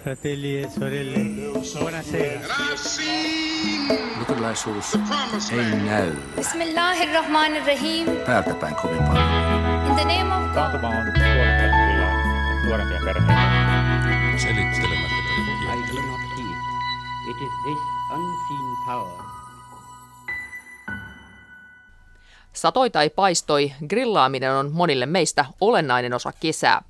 fratelli 0.00 0.60
e 0.60 0.68
sorelle, 0.68 1.22
buonasera. 1.78 2.40
Look 4.18 4.30
at 4.30 4.40
Lysol's 4.40 4.96
Bismillah 6.34 6.96
ar-Rahman 7.00 7.56
ar-Rahim. 7.56 8.08
In 8.08 9.96
the 9.96 10.04
name 10.04 10.30
of 10.32 10.54
God. 10.54 10.74
It 17.28 17.36
is 17.42 17.52
this 17.64 17.78
unseen 18.10 18.76
power 18.86 19.27
Satoi 22.58 22.90
tai 22.90 23.10
paistoi, 23.10 23.72
grillaaminen 23.88 24.52
on 24.52 24.72
monille 24.72 25.06
meistä 25.06 25.46
olennainen 25.60 26.14
osa 26.14 26.32
kesää. 26.40 26.82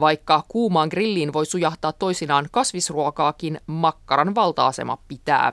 Vaikka 0.00 0.44
kuumaan 0.48 0.88
grilliin 0.88 1.32
voi 1.32 1.46
sujahtaa 1.46 1.92
toisinaan 1.92 2.48
kasvisruokaakin, 2.50 3.60
makkaran 3.66 4.34
valta-asema 4.34 4.98
pitää. 5.08 5.52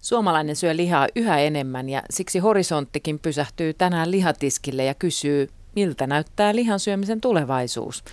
Suomalainen 0.00 0.56
syö 0.56 0.76
lihaa 0.76 1.06
yhä 1.16 1.38
enemmän 1.38 1.88
ja 1.88 2.02
siksi 2.10 2.38
horisonttikin 2.38 3.18
pysähtyy 3.18 3.74
tänään 3.74 4.10
lihatiskille 4.10 4.84
ja 4.84 4.94
kysyy, 4.94 5.50
miltä 5.76 6.06
näyttää 6.06 6.54
lihan 6.54 6.80
syömisen 6.80 7.20
tulevaisuus. 7.20 8.04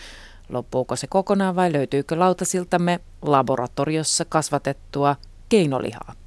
Loppuuko 0.50 0.96
se 0.96 1.08
kokonaan 1.08 1.56
vai 1.56 1.74
löytyykö 1.74 2.20
lautasiltamme 2.20 3.00
laboratoriossa 3.22 4.26
kasvatettua 4.26 5.16
keinolihaa? 5.50 6.21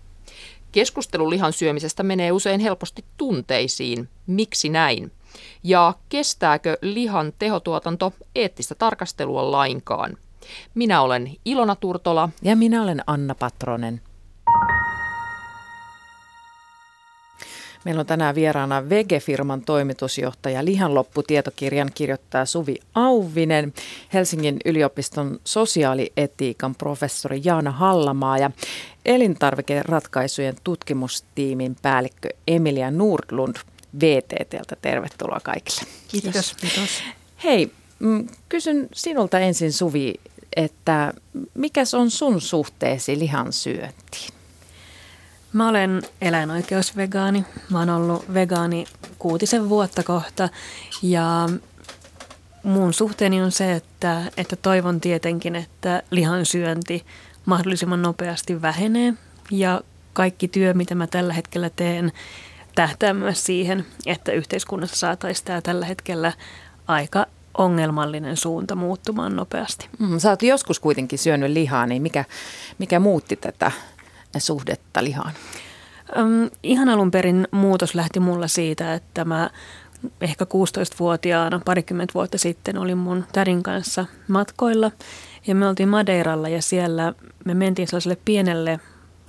Keskustelu 0.75 1.31
lihan 1.31 1.53
syömisestä 1.53 2.03
menee 2.03 2.33
usein 2.33 2.61
helposti 2.61 3.05
tunteisiin. 3.17 4.09
Miksi 4.27 4.69
näin? 4.69 5.13
Ja 5.63 5.95
kestääkö 6.09 6.79
lihan 6.83 7.33
tehotuotanto 7.39 8.13
eettistä 8.35 8.75
tarkastelua 8.75 9.51
lainkaan? 9.51 10.17
Minä 10.75 11.03
olen 11.03 11.37
Ilona 11.45 11.77
Turtola. 11.77 12.29
Ja 12.43 12.57
minä 12.57 12.83
olen 12.83 13.03
Anna 13.07 13.35
Patronen. 13.35 14.01
Meillä 17.85 18.01
on 18.01 18.07
tänään 18.07 18.35
vieraana 18.35 18.89
Vege-firman 18.89 19.63
toimitusjohtaja, 19.67 20.65
lihanlopputietokirjan 20.65 21.91
kirjoittaa 21.95 22.45
Suvi 22.45 22.77
Auvinen, 22.95 23.75
Helsingin 24.13 24.57
yliopiston 24.65 25.41
sosiaalietiikan 25.45 26.75
professori 26.75 27.41
Jaana 27.45 27.71
Hallamaa 27.71 28.39
ja 28.39 28.51
elintarvikeratkaisujen 29.05 30.57
tutkimustiimin 30.65 31.77
päällikkö 31.83 32.29
Emilia 32.49 32.91
Nordlund 32.91 33.57
VTTltä. 34.01 34.77
Tervetuloa 34.83 35.41
kaikille. 35.43 35.83
Kiitos. 36.09 36.55
Kiitos. 36.61 37.03
Hei, 37.45 37.71
mm, 37.99 38.29
kysyn 38.49 38.89
sinulta 38.95 39.39
ensin 39.39 39.73
Suvi, 39.73 40.15
että 40.57 41.15
mikäs 41.55 41.95
on 41.95 42.11
sun 42.11 42.41
suhteesi 42.41 43.19
lihan 43.19 43.53
syöntiin? 43.53 44.34
Mä 45.55 45.69
olen 45.69 46.03
eläinoikeusvegaani. 46.21 47.45
Mä 47.71 47.79
oon 47.79 47.91
ollut 47.91 48.35
vegaani 48.35 48.87
kuutisen 49.19 49.69
vuotta 49.69 50.03
kohta 50.03 50.49
ja 51.03 51.49
mun 52.63 52.95
suhteeni 52.95 53.43
on 53.43 53.53
se, 53.53 53.73
että, 53.73 54.23
että 54.37 54.57
toivon 54.57 55.01
tietenkin, 55.01 55.57
että 55.57 56.03
lihan 56.11 56.47
syönti 56.47 57.05
mahdollisimman 57.47 58.03
nopeasti 58.03 58.63
vähenee 58.63 59.15
ja 59.51 59.81
kaikki 60.13 60.49
työ, 60.49 60.75
mitä 60.75 60.95
mä 60.95 61.07
tällä 61.07 61.33
hetkellä 61.33 61.71
teen, 61.71 62.13
tähtää 62.75 63.15
myös 63.15 63.47
siihen, 63.47 63.87
että 64.07 64.33
yhteiskunnassa 64.33 64.97
saataisiin 64.97 65.47
tämä 65.47 65.61
tällä 65.61 65.87
hetkellä 65.87 66.33
aika 66.87 67.27
ongelmallinen 67.59 68.37
suunta 68.37 68.75
muuttumaan 68.75 69.37
nopeasti. 69.37 69.89
Mm, 69.99 70.19
sä 70.19 70.31
oot 70.31 70.43
joskus 70.43 70.81
kuitenkin 70.81 71.19
syönyt 71.19 71.51
lihaa, 71.51 71.87
niin 71.87 72.03
mikä, 72.03 72.25
mikä 72.79 73.01
muutti 73.01 73.37
tätä 73.37 73.73
suhdetta 74.41 75.05
lihaan? 75.05 75.33
Öm, 76.19 76.51
ihan 76.63 76.89
alun 76.89 77.11
perin 77.11 77.49
muutos 77.51 77.95
lähti 77.95 78.21
mulla 78.21 78.49
siitä, 78.49 78.95
että 78.95 79.25
mä 79.25 79.51
ehkä 80.21 80.45
16-vuotiaana 80.45 81.61
parikymmentä 81.65 82.15
vuotta 82.15 82.39
sitten 82.39 82.79
olin 82.79 82.99
mun 82.99 83.25
tärin 83.33 83.63
kanssa 83.63 84.07
matkoilla 84.29 84.91
ja 85.47 85.55
me 85.55 85.69
oltiin 85.69 85.89
Madeiralla 85.89 86.49
ja 86.49 86.63
siellä 86.63 87.15
me 87.45 87.55
mentiin 87.55 87.89
sellaiselle 87.89 88.19
pienelle 88.25 88.81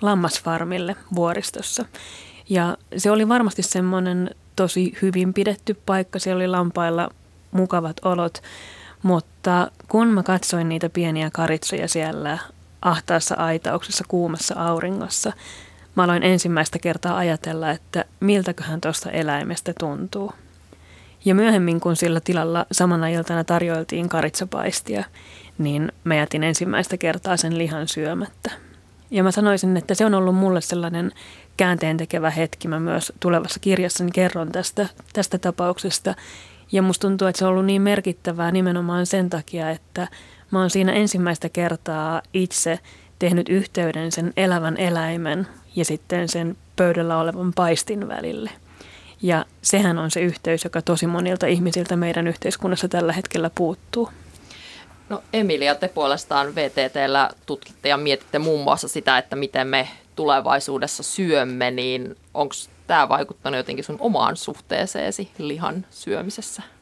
lammasfarmille 0.02 0.96
vuoristossa. 1.16 1.86
Ja 2.50 2.78
se 2.98 3.12
oli 3.12 3.28
varmasti 3.28 3.64
semmoinen 3.64 4.30
tosi 4.56 4.98
hyvin 5.02 5.34
pidetty 5.34 5.74
paikka, 5.86 6.20
siellä 6.20 6.38
oli 6.38 6.48
lampailla 6.48 7.10
mukavat 7.52 7.98
olot, 8.06 8.42
mutta 9.04 9.72
kun 9.88 10.08
mä 10.08 10.24
katsoin 10.24 10.70
niitä 10.70 10.90
pieniä 10.90 11.30
karitsoja 11.34 11.88
siellä 11.88 12.38
ahtaassa 12.82 13.36
aitauksessa 13.36 14.04
kuumassa 14.08 14.56
auringossa, 14.58 15.34
mä 15.96 16.04
aloin 16.04 16.24
ensimmäistä 16.24 16.80
kertaa 16.80 17.18
ajatella, 17.18 17.72
että 17.72 18.06
miltäköhän 18.20 18.82
tuosta 18.82 19.12
eläimestä 19.12 19.74
tuntuu. 19.80 20.34
Ja 21.26 21.36
myöhemmin, 21.36 21.80
kun 21.80 21.96
sillä 21.96 22.20
tilalla 22.20 22.66
samana 22.72 23.08
iltana 23.08 23.44
tarjoiltiin 23.44 24.10
karitsapaistia, 24.10 25.04
niin 25.58 25.92
mä 26.04 26.16
jätin 26.16 26.44
ensimmäistä 26.44 26.98
kertaa 26.98 27.38
sen 27.38 27.58
lihan 27.58 27.88
syömättä. 27.88 28.52
Ja 29.12 29.24
mä 29.24 29.32
sanoisin, 29.32 29.78
että 29.78 29.94
se 29.94 30.06
on 30.06 30.14
ollut 30.14 30.36
mulle 30.36 30.62
sellainen 30.62 31.12
käänteen 31.58 31.98
tekevä 31.98 32.30
hetki. 32.30 32.68
Mä 32.68 32.80
myös 32.80 33.14
tulevassa 33.20 33.60
kirjassani 33.60 34.12
kerron 34.12 34.52
tästä, 34.52 34.88
tästä 35.14 35.38
tapauksesta. 35.38 36.16
Ja 36.72 36.82
musta 36.82 37.08
tuntuu, 37.08 37.28
että 37.28 37.40
se 37.40 37.46
on 37.46 37.52
ollut 37.52 37.66
niin 37.66 37.82
merkittävää 37.82 38.52
nimenomaan 38.52 39.06
sen 39.06 39.30
takia, 39.30 39.70
että 39.70 40.08
mä 40.56 40.62
oon 40.62 40.70
siinä 40.70 40.94
ensimmäistä 40.94 41.50
kertaa 41.50 42.22
itse 42.34 42.80
tehnyt 43.20 43.50
yhteyden 43.50 44.12
sen 44.12 44.34
elävän 44.38 44.78
eläimen 44.78 45.48
ja 45.76 45.86
sitten 45.86 46.30
sen 46.30 46.58
pöydällä 46.76 47.18
olevan 47.18 47.54
paistin 47.54 48.08
välille. 48.08 48.50
Ja 49.22 49.46
sehän 49.62 49.98
on 49.98 50.12
se 50.12 50.20
yhteys, 50.20 50.64
joka 50.64 50.82
tosi 50.82 51.08
monilta 51.08 51.48
ihmisiltä 51.48 51.96
meidän 51.96 52.28
yhteiskunnassa 52.28 52.88
tällä 52.88 53.14
hetkellä 53.14 53.50
puuttuu. 53.56 54.10
No 55.10 55.24
Emilia, 55.34 55.76
te 55.76 55.88
puolestaan 55.88 56.56
VTTllä 56.56 57.30
tutkitte 57.46 57.90
ja 57.90 57.98
mietitte 57.98 58.40
muun 58.40 58.64
muassa 58.64 58.88
sitä, 58.88 59.18
että 59.18 59.36
miten 59.36 59.68
me 59.68 59.88
tulevaisuudessa 60.16 61.04
syömme, 61.04 61.72
niin 61.72 62.16
onko 62.34 62.56
tämä 62.88 63.10
vaikuttanut 63.10 63.58
jotenkin 63.58 63.86
sun 63.86 63.98
omaan 64.00 64.38
suhteeseesi 64.38 65.30
lihan 65.38 65.86
syömisessä? 65.90 66.75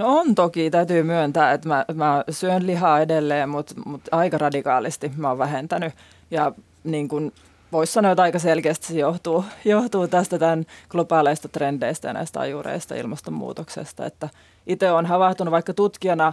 No 0.00 0.18
on 0.18 0.34
toki, 0.34 0.70
täytyy 0.70 1.02
myöntää, 1.02 1.52
että 1.52 1.68
mä, 1.68 1.84
mä 1.94 2.24
syön 2.30 2.66
lihaa 2.66 3.00
edelleen, 3.00 3.48
mutta, 3.48 3.74
mutta 3.86 4.16
aika 4.16 4.38
radikaalisti 4.38 5.12
mä 5.16 5.28
oon 5.28 5.38
vähentänyt. 5.38 5.92
Ja 6.30 6.52
niin 6.84 7.08
kuin 7.08 7.32
voisi 7.72 7.92
sanoa, 7.92 8.12
että 8.12 8.22
aika 8.22 8.38
selkeästi 8.38 8.86
se 8.86 8.98
johtuu, 8.98 9.44
johtuu 9.64 10.08
tästä 10.08 10.38
tämän 10.38 10.66
globaaleista 10.88 11.48
trendeistä 11.48 12.08
ja 12.08 12.14
näistä 12.14 12.40
ajureista 12.40 12.94
ilmastonmuutoksesta. 12.94 14.06
Että 14.06 14.28
itse 14.66 14.92
olen 14.92 15.06
havahtunut 15.06 15.52
vaikka 15.52 15.74
tutkijana, 15.74 16.32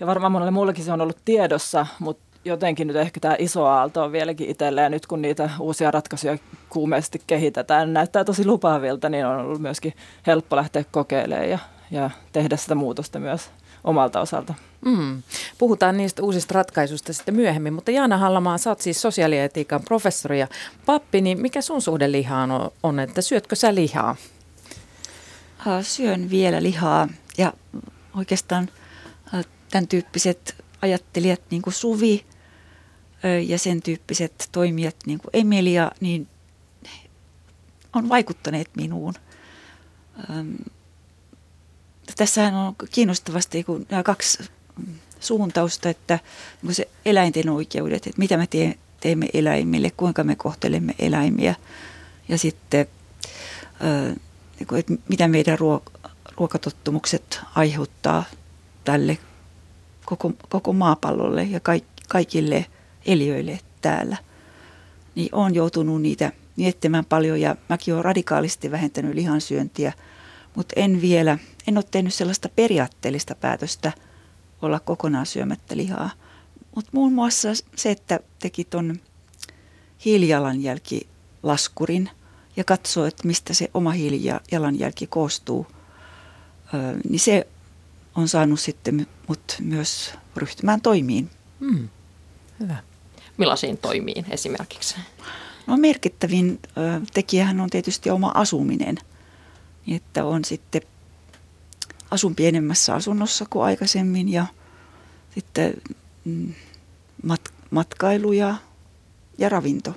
ja 0.00 0.06
varmaan 0.06 0.32
monelle 0.32 0.50
muullekin 0.50 0.84
se 0.84 0.92
on 0.92 1.00
ollut 1.00 1.18
tiedossa, 1.24 1.86
mutta 1.98 2.38
jotenkin 2.44 2.86
nyt 2.86 2.96
ehkä 2.96 3.20
tämä 3.20 3.36
iso 3.38 3.66
aalto 3.66 4.04
on 4.04 4.12
vieläkin 4.12 4.50
itselleen. 4.50 4.92
Nyt 4.92 5.06
kun 5.06 5.22
niitä 5.22 5.50
uusia 5.60 5.90
ratkaisuja 5.90 6.38
kuumeesti 6.68 7.22
kehitetään, 7.26 7.92
näyttää 7.92 8.24
tosi 8.24 8.46
lupaavilta, 8.46 9.08
niin 9.08 9.26
on 9.26 9.40
ollut 9.40 9.60
myöskin 9.60 9.92
helppo 10.26 10.56
lähteä 10.56 10.84
kokeilemaan 10.90 11.50
ja, 11.50 11.58
ja 11.94 12.10
tehdä 12.32 12.56
sitä 12.56 12.74
muutosta 12.74 13.18
myös 13.18 13.50
omalta 13.84 14.20
osalta. 14.20 14.54
Mm. 14.84 15.22
Puhutaan 15.58 15.96
niistä 15.96 16.22
uusista 16.22 16.54
ratkaisuista 16.54 17.12
sitten 17.12 17.34
myöhemmin, 17.34 17.72
mutta 17.72 17.90
Jaana 17.90 18.18
Hallamaa, 18.18 18.58
sä 18.58 18.70
oot 18.70 18.80
siis 18.80 19.02
sosiaalietiikan 19.02 19.82
professori 19.82 20.40
ja 20.40 20.48
pappi, 20.86 21.20
niin 21.20 21.40
mikä 21.40 21.60
sun 21.60 21.82
suhde 21.82 22.12
lihaan 22.12 22.50
on, 22.82 23.00
että 23.00 23.22
syötkö 23.22 23.56
sä 23.56 23.74
lihaa? 23.74 24.16
Syön 25.82 26.30
vielä 26.30 26.62
lihaa 26.62 27.08
ja 27.38 27.52
oikeastaan 28.16 28.68
tämän 29.70 29.88
tyyppiset 29.88 30.64
ajattelijat 30.82 31.40
niin 31.50 31.62
kuin 31.62 31.74
Suvi 31.74 32.24
ja 33.46 33.58
sen 33.58 33.82
tyyppiset 33.82 34.48
toimijat 34.52 34.96
niin 35.06 35.18
kuin 35.18 35.30
Emilia, 35.32 35.90
niin 36.00 36.28
on 37.92 38.08
vaikuttaneet 38.08 38.70
minuun. 38.76 39.14
Tässähän 42.16 42.54
on 42.54 42.74
kiinnostavasti 42.90 43.64
kun 43.64 43.86
nämä 43.90 44.02
kaksi 44.02 44.44
suuntausta, 45.20 45.88
että 45.88 46.18
se 46.70 46.88
eläinten 47.04 47.48
oikeudet, 47.48 48.06
että 48.06 48.18
mitä 48.18 48.36
me 48.36 48.46
tee, 48.46 48.74
teemme 49.00 49.26
eläimille, 49.34 49.90
kuinka 49.96 50.24
me 50.24 50.36
kohtelemme 50.36 50.94
eläimiä 50.98 51.54
ja 52.28 52.38
sitten 52.38 52.86
niin 54.60 54.78
että 54.78 54.94
mitä 55.08 55.28
meidän 55.28 55.58
ruok- 55.58 56.10
ruokatottumukset 56.36 57.40
aiheuttaa 57.54 58.24
tälle 58.84 59.18
koko, 60.04 60.32
koko 60.48 60.72
maapallolle 60.72 61.42
ja 61.42 61.60
kaik, 61.60 61.84
kaikille 62.08 62.66
eliöille 63.06 63.60
täällä. 63.82 64.16
Niin 65.14 65.28
olen 65.32 65.54
joutunut 65.54 66.02
niitä 66.02 66.32
miettimään 66.56 67.04
paljon 67.04 67.40
ja 67.40 67.56
mäkin 67.68 67.94
olen 67.94 68.04
radikaalisti 68.04 68.70
vähentänyt 68.70 69.14
lihansyöntiä, 69.14 69.92
mutta 70.56 70.72
en 70.76 71.00
vielä, 71.00 71.38
en 71.68 71.78
ole 71.78 71.84
tehnyt 71.90 72.14
sellaista 72.14 72.48
periaatteellista 72.48 73.34
päätöstä 73.34 73.92
olla 74.62 74.80
kokonaan 74.80 75.26
syömättä 75.26 75.76
lihaa. 75.76 76.10
Mutta 76.74 76.90
muun 76.94 77.12
muassa 77.12 77.48
se, 77.76 77.90
että 77.90 78.20
teki 78.38 78.64
tuon 78.64 79.00
hiilijalanjälkilaskurin 80.04 82.10
ja 82.56 82.64
katsoo, 82.64 83.06
että 83.06 83.26
mistä 83.26 83.54
se 83.54 83.70
oma 83.74 83.90
hiilijalanjälki 83.90 85.06
koostuu, 85.06 85.66
niin 87.08 87.20
se 87.20 87.46
on 88.14 88.28
saanut 88.28 88.60
sitten 88.60 89.06
mut 89.28 89.56
myös 89.60 90.14
ryhtymään 90.36 90.80
toimiin. 90.80 91.30
Hmm. 91.60 91.88
Hyvä. 92.60 92.76
Millaisiin 93.36 93.78
toimiin 93.78 94.26
esimerkiksi? 94.30 94.96
No 95.66 95.76
merkittävin 95.76 96.60
tekijähän 97.14 97.60
on 97.60 97.70
tietysti 97.70 98.10
oma 98.10 98.32
asuminen. 98.34 98.98
Että 99.88 100.24
on 100.24 100.44
sitten 100.44 100.82
asun 102.10 102.34
pienemmässä 102.34 102.94
asunnossa 102.94 103.46
kuin 103.50 103.64
aikaisemmin 103.64 104.28
ja 104.28 104.46
sitten 105.34 105.74
mm, 106.24 106.54
mat- 107.26 107.52
matkailu 107.70 108.32
ja, 108.32 108.54
ja 109.38 109.48
ravinto. 109.48 109.94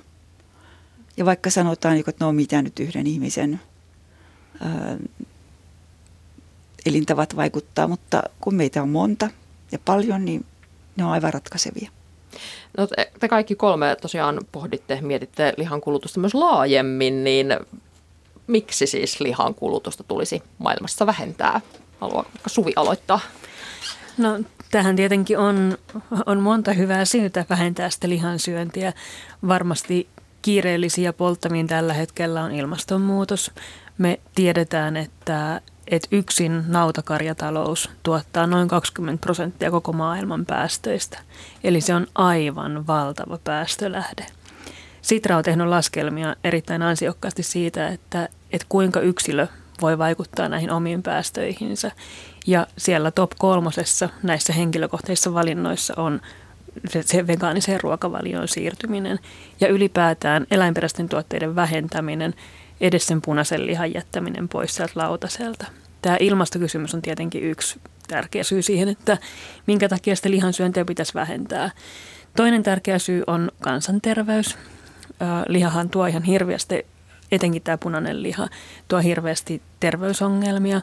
Ja 1.16 1.24
vaikka 1.24 1.50
sanotaan, 1.50 1.96
että 1.96 2.12
ne 2.20 2.26
on 2.26 2.34
mitä 2.34 2.62
nyt 2.62 2.80
yhden 2.80 3.06
ihmisen 3.06 3.60
ää, 4.60 4.98
elintavat 6.86 7.36
vaikuttaa, 7.36 7.88
mutta 7.88 8.22
kun 8.40 8.54
meitä 8.54 8.82
on 8.82 8.88
monta 8.88 9.30
ja 9.72 9.78
paljon, 9.84 10.24
niin 10.24 10.46
ne 10.96 11.04
on 11.04 11.10
aivan 11.10 11.34
ratkaisevia. 11.34 11.90
No 12.78 12.86
te, 12.86 13.10
te 13.20 13.28
kaikki 13.28 13.54
kolme 13.54 13.96
tosiaan 14.02 14.40
pohditte, 14.52 15.00
mietitte 15.00 15.54
lihan 15.56 15.80
kulutusta 15.80 16.20
myös 16.20 16.34
laajemmin, 16.34 17.24
niin 17.24 17.46
miksi 18.48 18.86
siis 18.86 19.20
lihan 19.20 19.54
kulutusta 19.54 20.04
tulisi 20.04 20.42
maailmassa 20.58 21.06
vähentää? 21.06 21.60
Haluaa 22.00 22.24
Suvi 22.46 22.72
aloittaa? 22.76 23.20
No 24.18 24.40
tähän 24.70 24.96
tietenkin 24.96 25.38
on, 25.38 25.78
on 26.26 26.40
monta 26.40 26.72
hyvää 26.72 27.04
syytä 27.04 27.44
vähentää 27.50 27.90
sitä 27.90 28.08
lihansyöntiä. 28.08 28.92
Varmasti 29.48 30.08
kiireellisiä 30.42 31.12
polttamiin 31.12 31.66
tällä 31.66 31.92
hetkellä 31.92 32.44
on 32.44 32.52
ilmastonmuutos. 32.52 33.50
Me 33.98 34.20
tiedetään, 34.34 34.96
että, 34.96 35.60
että 35.86 36.08
yksin 36.10 36.64
nautakarjatalous 36.66 37.90
tuottaa 38.02 38.46
noin 38.46 38.68
20 38.68 39.20
prosenttia 39.20 39.70
koko 39.70 39.92
maailman 39.92 40.46
päästöistä. 40.46 41.18
Eli 41.64 41.80
se 41.80 41.94
on 41.94 42.06
aivan 42.14 42.86
valtava 42.86 43.38
päästölähde. 43.44 44.26
Sitra 45.08 45.36
on 45.36 45.44
tehnyt 45.44 45.66
laskelmia 45.66 46.36
erittäin 46.44 46.82
ansiokkaasti 46.82 47.42
siitä, 47.42 47.88
että, 47.88 48.28
että 48.52 48.66
kuinka 48.68 49.00
yksilö 49.00 49.46
voi 49.82 49.98
vaikuttaa 49.98 50.48
näihin 50.48 50.70
omiin 50.70 51.02
päästöihinsä. 51.02 51.90
Ja 52.46 52.66
siellä 52.78 53.10
top 53.10 53.30
kolmosessa 53.38 54.08
näissä 54.22 54.52
henkilökohtaisissa 54.52 55.34
valinnoissa 55.34 55.94
on 55.96 56.20
se, 56.88 57.02
se 57.02 57.26
vegaaniseen 57.26 57.80
ruokavalioon 57.82 58.48
siirtyminen 58.48 59.18
ja 59.60 59.68
ylipäätään 59.68 60.46
eläinperäisten 60.50 61.08
tuotteiden 61.08 61.56
vähentäminen, 61.56 62.34
edes 62.80 63.06
sen 63.06 63.22
punaisen 63.22 63.66
lihan 63.66 63.94
jättäminen 63.94 64.48
pois 64.48 64.74
sieltä 64.74 64.92
lautaselta. 64.96 65.66
Tämä 66.02 66.16
ilmastokysymys 66.20 66.94
on 66.94 67.02
tietenkin 67.02 67.42
yksi 67.42 67.80
tärkeä 68.08 68.44
syy 68.44 68.62
siihen, 68.62 68.88
että 68.88 69.18
minkä 69.66 69.88
takia 69.88 70.16
sitä 70.16 70.30
lihansyöntiä 70.30 70.84
pitäisi 70.84 71.14
vähentää. 71.14 71.70
Toinen 72.36 72.62
tärkeä 72.62 72.98
syy 72.98 73.24
on 73.26 73.50
kansanterveys. 73.60 74.56
Lihahan 75.48 75.90
tuo 75.90 76.06
ihan 76.06 76.22
hirveästi, 76.22 76.86
etenkin 77.32 77.62
tämä 77.62 77.78
punainen 77.78 78.22
liha, 78.22 78.48
tuo 78.88 78.98
hirveästi 78.98 79.62
terveysongelmia 79.80 80.80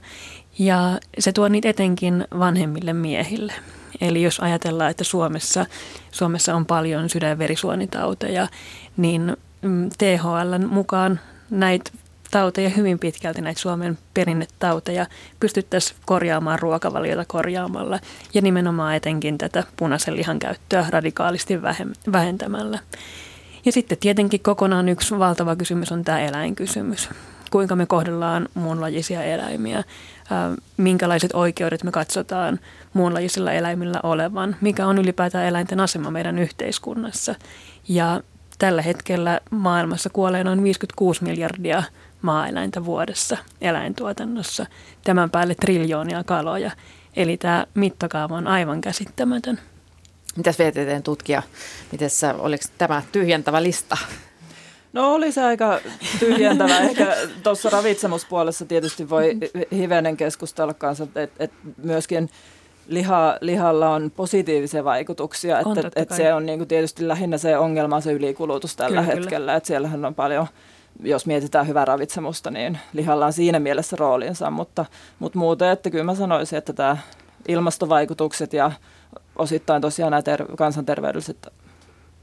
ja 0.60 1.00
se 1.20 1.32
tuo 1.32 1.48
niitä 1.48 1.70
etenkin 1.70 2.28
vanhemmille 2.40 2.94
miehille. 2.94 3.54
Eli 4.02 4.24
jos 4.24 4.40
ajatellaan, 4.40 4.92
että 4.92 5.04
Suomessa, 5.04 5.66
Suomessa 6.12 6.56
on 6.56 6.66
paljon 6.66 7.10
sydän- 7.10 7.30
ja 7.30 7.38
verisuonitauteja, 7.38 8.48
niin 8.98 9.38
mm, 9.62 9.90
THL 9.98 10.68
mukaan 10.68 11.20
näitä 11.50 11.92
tauteja 12.32 12.70
hyvin 12.70 13.00
pitkälti, 13.00 13.42
näitä 13.42 13.62
Suomen 13.62 13.98
perinnetauteja, 14.14 15.06
pystyttäisiin 15.40 16.00
korjaamaan 16.06 16.60
ruokavaliota 16.60 17.26
korjaamalla 17.28 18.00
ja 18.34 18.42
nimenomaan 18.42 18.96
etenkin 18.96 19.38
tätä 19.38 19.64
punaisen 19.78 20.16
lihan 20.16 20.40
käyttöä 20.40 20.86
radikaalisti 20.90 21.62
vähentämällä. 22.12 22.80
Ja 23.66 23.72
sitten 23.72 23.98
tietenkin 23.98 24.40
kokonaan 24.40 24.90
yksi 24.90 25.20
valtava 25.20 25.56
kysymys 25.56 25.92
on 25.92 26.04
tämä 26.04 26.20
eläinkysymys. 26.20 27.10
Kuinka 27.52 27.76
me 27.76 27.86
kohdellaan 27.86 28.48
muunlajisia 28.54 29.24
eläimiä, 29.24 29.84
minkälaiset 30.78 31.32
oikeudet 31.34 31.84
me 31.84 31.92
katsotaan 31.92 32.60
muunlajisilla 32.94 33.52
eläimillä 33.52 34.00
olevan, 34.04 34.56
mikä 34.62 34.88
on 34.88 34.98
ylipäätään 34.98 35.46
eläinten 35.46 35.80
asema 35.80 36.12
meidän 36.12 36.40
yhteiskunnassa. 36.40 37.36
Ja 37.88 38.22
tällä 38.60 38.82
hetkellä 38.82 39.40
maailmassa 39.52 40.10
kuolee 40.10 40.44
noin 40.44 40.64
56 40.64 41.24
miljardia 41.24 41.84
maaeläintä 42.22 42.86
vuodessa 42.86 43.38
eläintuotannossa, 43.62 44.66
tämän 45.04 45.30
päälle 45.30 45.56
triljoonia 45.56 46.24
kaloja. 46.24 46.72
Eli 47.16 47.38
tämä 47.38 47.66
mittakaava 47.74 48.36
on 48.36 48.48
aivan 48.48 48.82
käsittämätön. 48.82 49.60
Mitäs 50.38 50.60
VTTn 50.60 51.04
tutkija, 51.04 51.44
Mites, 51.92 52.22
oliko 52.24 52.64
tämä 52.78 53.02
tyhjentävä 53.12 53.64
lista? 53.64 53.98
No 54.94 55.14
oli 55.14 55.32
se 55.32 55.44
aika 55.44 55.80
tyhjentävä. 56.20 56.80
Ehkä 56.90 57.16
tuossa 57.44 57.70
ravitsemuspuolessa 57.70 58.66
tietysti 58.66 59.10
voi 59.10 59.38
hivenen 59.72 60.18
keskustella 60.18 60.74
kanssa, 60.74 61.04
että 61.16 61.44
et 61.44 61.52
myöskin 61.84 62.30
liha, 62.88 63.38
lihalla 63.42 63.90
on 63.90 64.12
positiivisia 64.16 64.84
vaikutuksia. 64.84 65.58
On 65.66 65.78
että 65.78 66.02
et 66.02 66.12
se 66.12 66.34
on 66.34 66.46
niinku 66.46 66.66
tietysti 66.66 67.08
lähinnä 67.08 67.38
se 67.38 67.58
ongelma, 67.58 68.02
se 68.02 68.12
ylikulutus 68.12 68.76
tällä 68.76 69.02
kyllä, 69.02 69.16
hetkellä. 69.16 69.30
Kyllä. 69.30 69.56
Että 69.56 69.68
siellähän 69.68 70.06
on 70.06 70.16
paljon 70.16 70.48
jos 71.04 71.26
mietitään 71.26 71.68
hyvää 71.68 71.86
ravitsemusta, 71.86 72.52
niin 72.52 72.80
lihalla 72.94 73.26
on 73.26 73.34
siinä 73.34 73.60
mielessä 73.60 73.96
roolinsa, 74.00 74.52
mutta, 74.52 74.86
mutta 75.20 75.40
muuten, 75.40 75.70
että 75.70 75.90
kyllä 75.90 76.04
mä 76.04 76.16
sanoisin, 76.16 76.58
että 76.58 76.74
tämä 76.74 76.98
ilmastovaikutukset 77.48 78.54
ja 78.54 78.72
osittain 79.36 79.82
tosiaan 79.82 80.12
nämä 80.12 80.22
ter- 80.22 80.56
kansanterveydelliset 80.58 81.48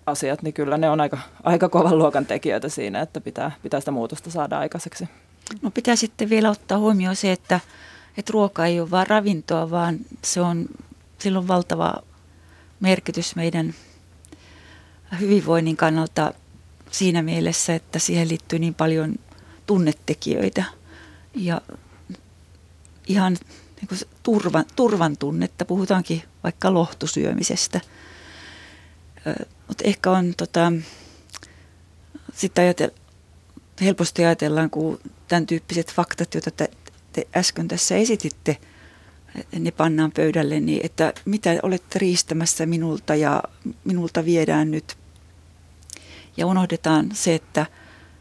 asiat, 0.06 0.42
niin 0.42 0.54
kyllä 0.54 0.78
ne 0.78 0.90
on 0.90 1.00
aika, 1.00 1.18
aika 1.42 1.68
kovan 1.68 1.98
luokan 1.98 2.26
tekijöitä 2.26 2.68
siinä, 2.68 3.00
että 3.00 3.20
pitää, 3.20 3.50
pitää 3.62 3.80
sitä 3.80 3.90
muutosta 3.90 4.30
saada 4.30 4.58
aikaiseksi. 4.58 5.08
No 5.62 5.70
pitää 5.70 5.96
sitten 5.96 6.30
vielä 6.30 6.50
ottaa 6.50 6.78
huomioon 6.78 7.16
se, 7.16 7.32
että, 7.32 7.60
että 8.16 8.32
ruoka 8.32 8.66
ei 8.66 8.80
ole 8.80 8.90
vain 8.90 9.06
ravintoa, 9.06 9.70
vaan 9.70 9.98
se 10.22 10.40
on, 10.40 10.66
sillä 11.18 11.38
on 11.38 11.48
valtava 11.48 11.94
merkitys 12.80 13.36
meidän 13.36 13.74
hyvinvoinnin 15.20 15.76
kannalta 15.76 16.34
siinä 16.90 17.22
mielessä, 17.22 17.74
että 17.74 17.98
siihen 17.98 18.28
liittyy 18.28 18.58
niin 18.58 18.74
paljon 18.74 19.14
tunnetekijöitä 19.66 20.64
ja 21.34 21.60
ihan 23.08 23.36
niin 23.82 23.88
kuin 23.88 24.00
turvan, 24.22 24.64
turvan 24.76 25.16
tunnetta, 25.16 25.64
puhutaankin 25.64 26.22
vaikka 26.44 26.74
lohtusyömisestä. 26.74 27.80
Mutta 29.68 29.84
ehkä 29.84 30.10
on 30.10 30.34
tota, 30.36 30.72
sitten 32.34 32.64
ajatel, 32.64 32.90
helposti 33.80 34.24
ajatellaan, 34.24 34.70
kun 34.70 35.00
tämän 35.28 35.46
tyyppiset 35.46 35.92
faktat, 35.92 36.34
joita 36.34 36.50
te, 36.50 36.70
te 37.12 37.26
äsken 37.36 37.68
tässä 37.68 37.96
esititte, 37.96 38.56
ne 39.58 39.70
pannaan 39.70 40.12
pöydälle, 40.12 40.60
niin 40.60 40.80
että 40.84 41.12
mitä 41.24 41.50
olette 41.62 41.98
riistämässä 41.98 42.66
minulta 42.66 43.14
ja 43.14 43.42
minulta 43.84 44.24
viedään 44.24 44.70
nyt 44.70 44.96
ja 46.36 46.46
unohdetaan 46.46 47.10
se, 47.14 47.34
että, 47.34 47.66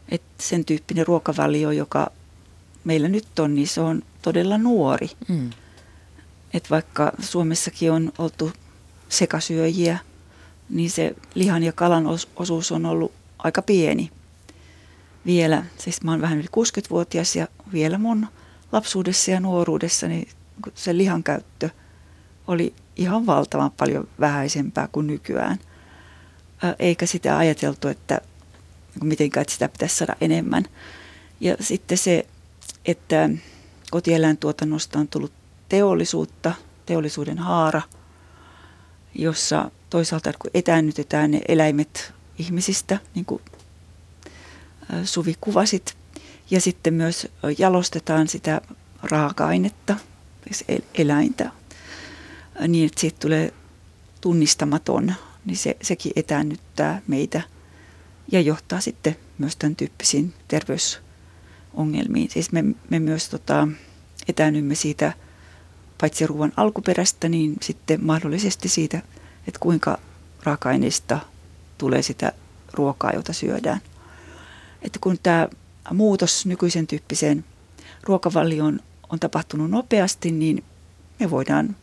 että 0.08 0.42
sen 0.42 0.64
tyyppinen 0.64 1.06
ruokavalio, 1.06 1.70
joka 1.70 2.12
meillä 2.84 3.08
nyt 3.08 3.38
on, 3.38 3.54
niin 3.54 3.68
se 3.68 3.80
on 3.80 4.02
todella 4.22 4.58
nuori. 4.58 5.10
Mm. 5.28 5.50
Että 6.54 6.70
vaikka 6.70 7.12
Suomessakin 7.20 7.92
on 7.92 8.12
oltu 8.18 8.52
sekasyöjiä, 9.08 9.98
niin 10.70 10.90
se 10.90 11.14
lihan 11.34 11.62
ja 11.62 11.72
kalan 11.72 12.04
osuus 12.36 12.72
on 12.72 12.86
ollut 12.86 13.12
aika 13.38 13.62
pieni 13.62 14.10
vielä. 15.26 15.64
Siis 15.78 16.02
mä 16.02 16.10
oon 16.10 16.20
vähän 16.20 16.38
yli 16.38 16.46
60-vuotias 16.46 17.36
ja 17.36 17.48
vielä 17.72 17.98
mun 17.98 18.26
lapsuudessa 18.72 19.30
ja 19.30 19.40
nuoruudessa 19.40 20.08
niin 20.08 20.28
se 20.74 20.96
lihan 20.96 21.22
käyttö 21.22 21.70
oli 22.46 22.74
ihan 22.96 23.26
valtavan 23.26 23.70
paljon 23.70 24.08
vähäisempää 24.20 24.88
kuin 24.92 25.06
nykyään– 25.06 25.58
eikä 26.78 27.06
sitä 27.06 27.38
ajateltu, 27.38 27.88
että 27.88 28.20
mitenkään 29.02 29.42
että 29.42 29.52
sitä 29.52 29.68
pitäisi 29.68 29.96
saada 29.96 30.16
enemmän. 30.20 30.64
Ja 31.40 31.56
sitten 31.60 31.98
se, 31.98 32.26
että 32.84 33.28
kotieläintuotannosta 33.90 34.98
on 34.98 35.08
tullut 35.08 35.32
teollisuutta, 35.68 36.52
teollisuuden 36.86 37.38
haara, 37.38 37.82
jossa 39.14 39.70
toisaalta 39.90 40.32
kun 40.38 40.50
etäännytetään 40.54 41.30
ne 41.30 41.40
eläimet 41.48 42.12
ihmisistä, 42.38 42.98
niin 43.14 43.24
kuin 43.24 43.42
Suvi 45.04 45.34
kuvasit, 45.40 45.96
ja 46.50 46.60
sitten 46.60 46.94
myös 46.94 47.28
jalostetaan 47.58 48.28
sitä 48.28 48.60
raaka-ainetta, 49.02 49.96
siis 50.46 50.64
eläintä, 50.94 51.50
niin 52.68 52.86
että 52.86 53.00
siitä 53.00 53.18
tulee 53.20 53.52
tunnistamaton 54.20 55.14
niin 55.44 55.56
se, 55.56 55.76
sekin 55.82 56.12
etäännyttää 56.16 57.02
meitä 57.06 57.42
ja 58.32 58.40
johtaa 58.40 58.80
sitten 58.80 59.16
myös 59.38 59.56
tämän 59.56 59.76
tyyppisiin 59.76 60.34
terveysongelmiin. 61.72 62.30
Siis 62.30 62.52
me, 62.52 62.64
me 62.90 62.98
myös 62.98 63.28
tota, 63.28 63.68
etäännymme 64.28 64.74
siitä 64.74 65.12
paitsi 66.00 66.26
ruoan 66.26 66.52
alkuperästä, 66.56 67.28
niin 67.28 67.56
sitten 67.60 68.04
mahdollisesti 68.04 68.68
siitä, 68.68 69.02
että 69.48 69.60
kuinka 69.60 69.98
raaka-aineista 70.42 71.20
tulee 71.78 72.02
sitä 72.02 72.32
ruokaa, 72.72 73.12
jota 73.14 73.32
syödään. 73.32 73.80
Että 74.82 74.98
kun 74.98 75.18
tämä 75.22 75.48
muutos 75.92 76.46
nykyisen 76.46 76.86
tyyppiseen 76.86 77.44
ruokavalioon 78.02 78.80
on 79.10 79.20
tapahtunut 79.20 79.70
nopeasti, 79.70 80.30
niin 80.30 80.64
me 81.20 81.30
voidaan 81.30 81.76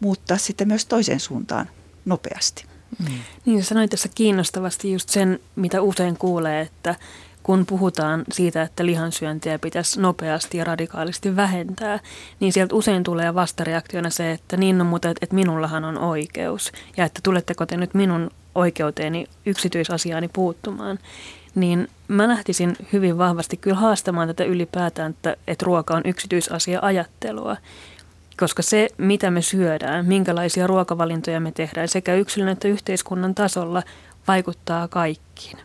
muuttaa 0.00 0.38
sitä 0.38 0.64
myös 0.64 0.86
toiseen 0.86 1.20
suuntaan 1.20 1.68
nopeasti. 2.04 2.64
Mm. 2.98 3.18
Niin 3.46 3.64
sanoit 3.64 3.90
tässä 3.90 4.08
kiinnostavasti 4.14 4.92
just 4.92 5.08
sen, 5.08 5.40
mitä 5.56 5.82
usein 5.82 6.16
kuulee, 6.16 6.60
että 6.60 6.94
kun 7.42 7.66
puhutaan 7.66 8.24
siitä, 8.32 8.62
että 8.62 8.86
lihansyöntiä 8.86 9.58
pitäisi 9.58 10.00
nopeasti 10.00 10.58
ja 10.58 10.64
radikaalisti 10.64 11.36
vähentää, 11.36 12.00
niin 12.40 12.52
sieltä 12.52 12.74
usein 12.74 13.02
tulee 13.02 13.34
vastareaktiona 13.34 14.10
se, 14.10 14.32
että 14.32 14.56
niin 14.56 14.80
on 14.80 14.86
mutta 14.86 15.08
että 15.08 15.34
minullahan 15.34 15.84
on 15.84 15.98
oikeus 15.98 16.72
ja 16.96 17.04
että 17.04 17.20
tuletteko 17.22 17.66
te 17.66 17.76
nyt 17.76 17.94
minun 17.94 18.30
oikeuteeni 18.54 19.26
yksityisasiaani 19.46 20.28
puuttumaan. 20.32 20.98
Niin 21.54 21.88
mä 22.08 22.28
lähtisin 22.28 22.76
hyvin 22.92 23.18
vahvasti 23.18 23.56
kyllä 23.56 23.76
haastamaan 23.76 24.28
tätä 24.28 24.44
ylipäätään, 24.44 25.10
että, 25.10 25.36
että 25.46 25.66
ruoka 25.66 25.94
on 25.94 26.02
yksityisasia 26.04 26.78
ajattelua. 26.82 27.56
Koska 28.36 28.62
se, 28.62 28.88
mitä 28.98 29.30
me 29.30 29.42
syödään, 29.42 30.06
minkälaisia 30.06 30.66
ruokavalintoja 30.66 31.40
me 31.40 31.52
tehdään 31.52 31.88
sekä 31.88 32.14
yksilön 32.14 32.48
että 32.48 32.68
yhteiskunnan 32.68 33.34
tasolla, 33.34 33.82
vaikuttaa 34.28 34.88
kaikkiin. 34.88 35.58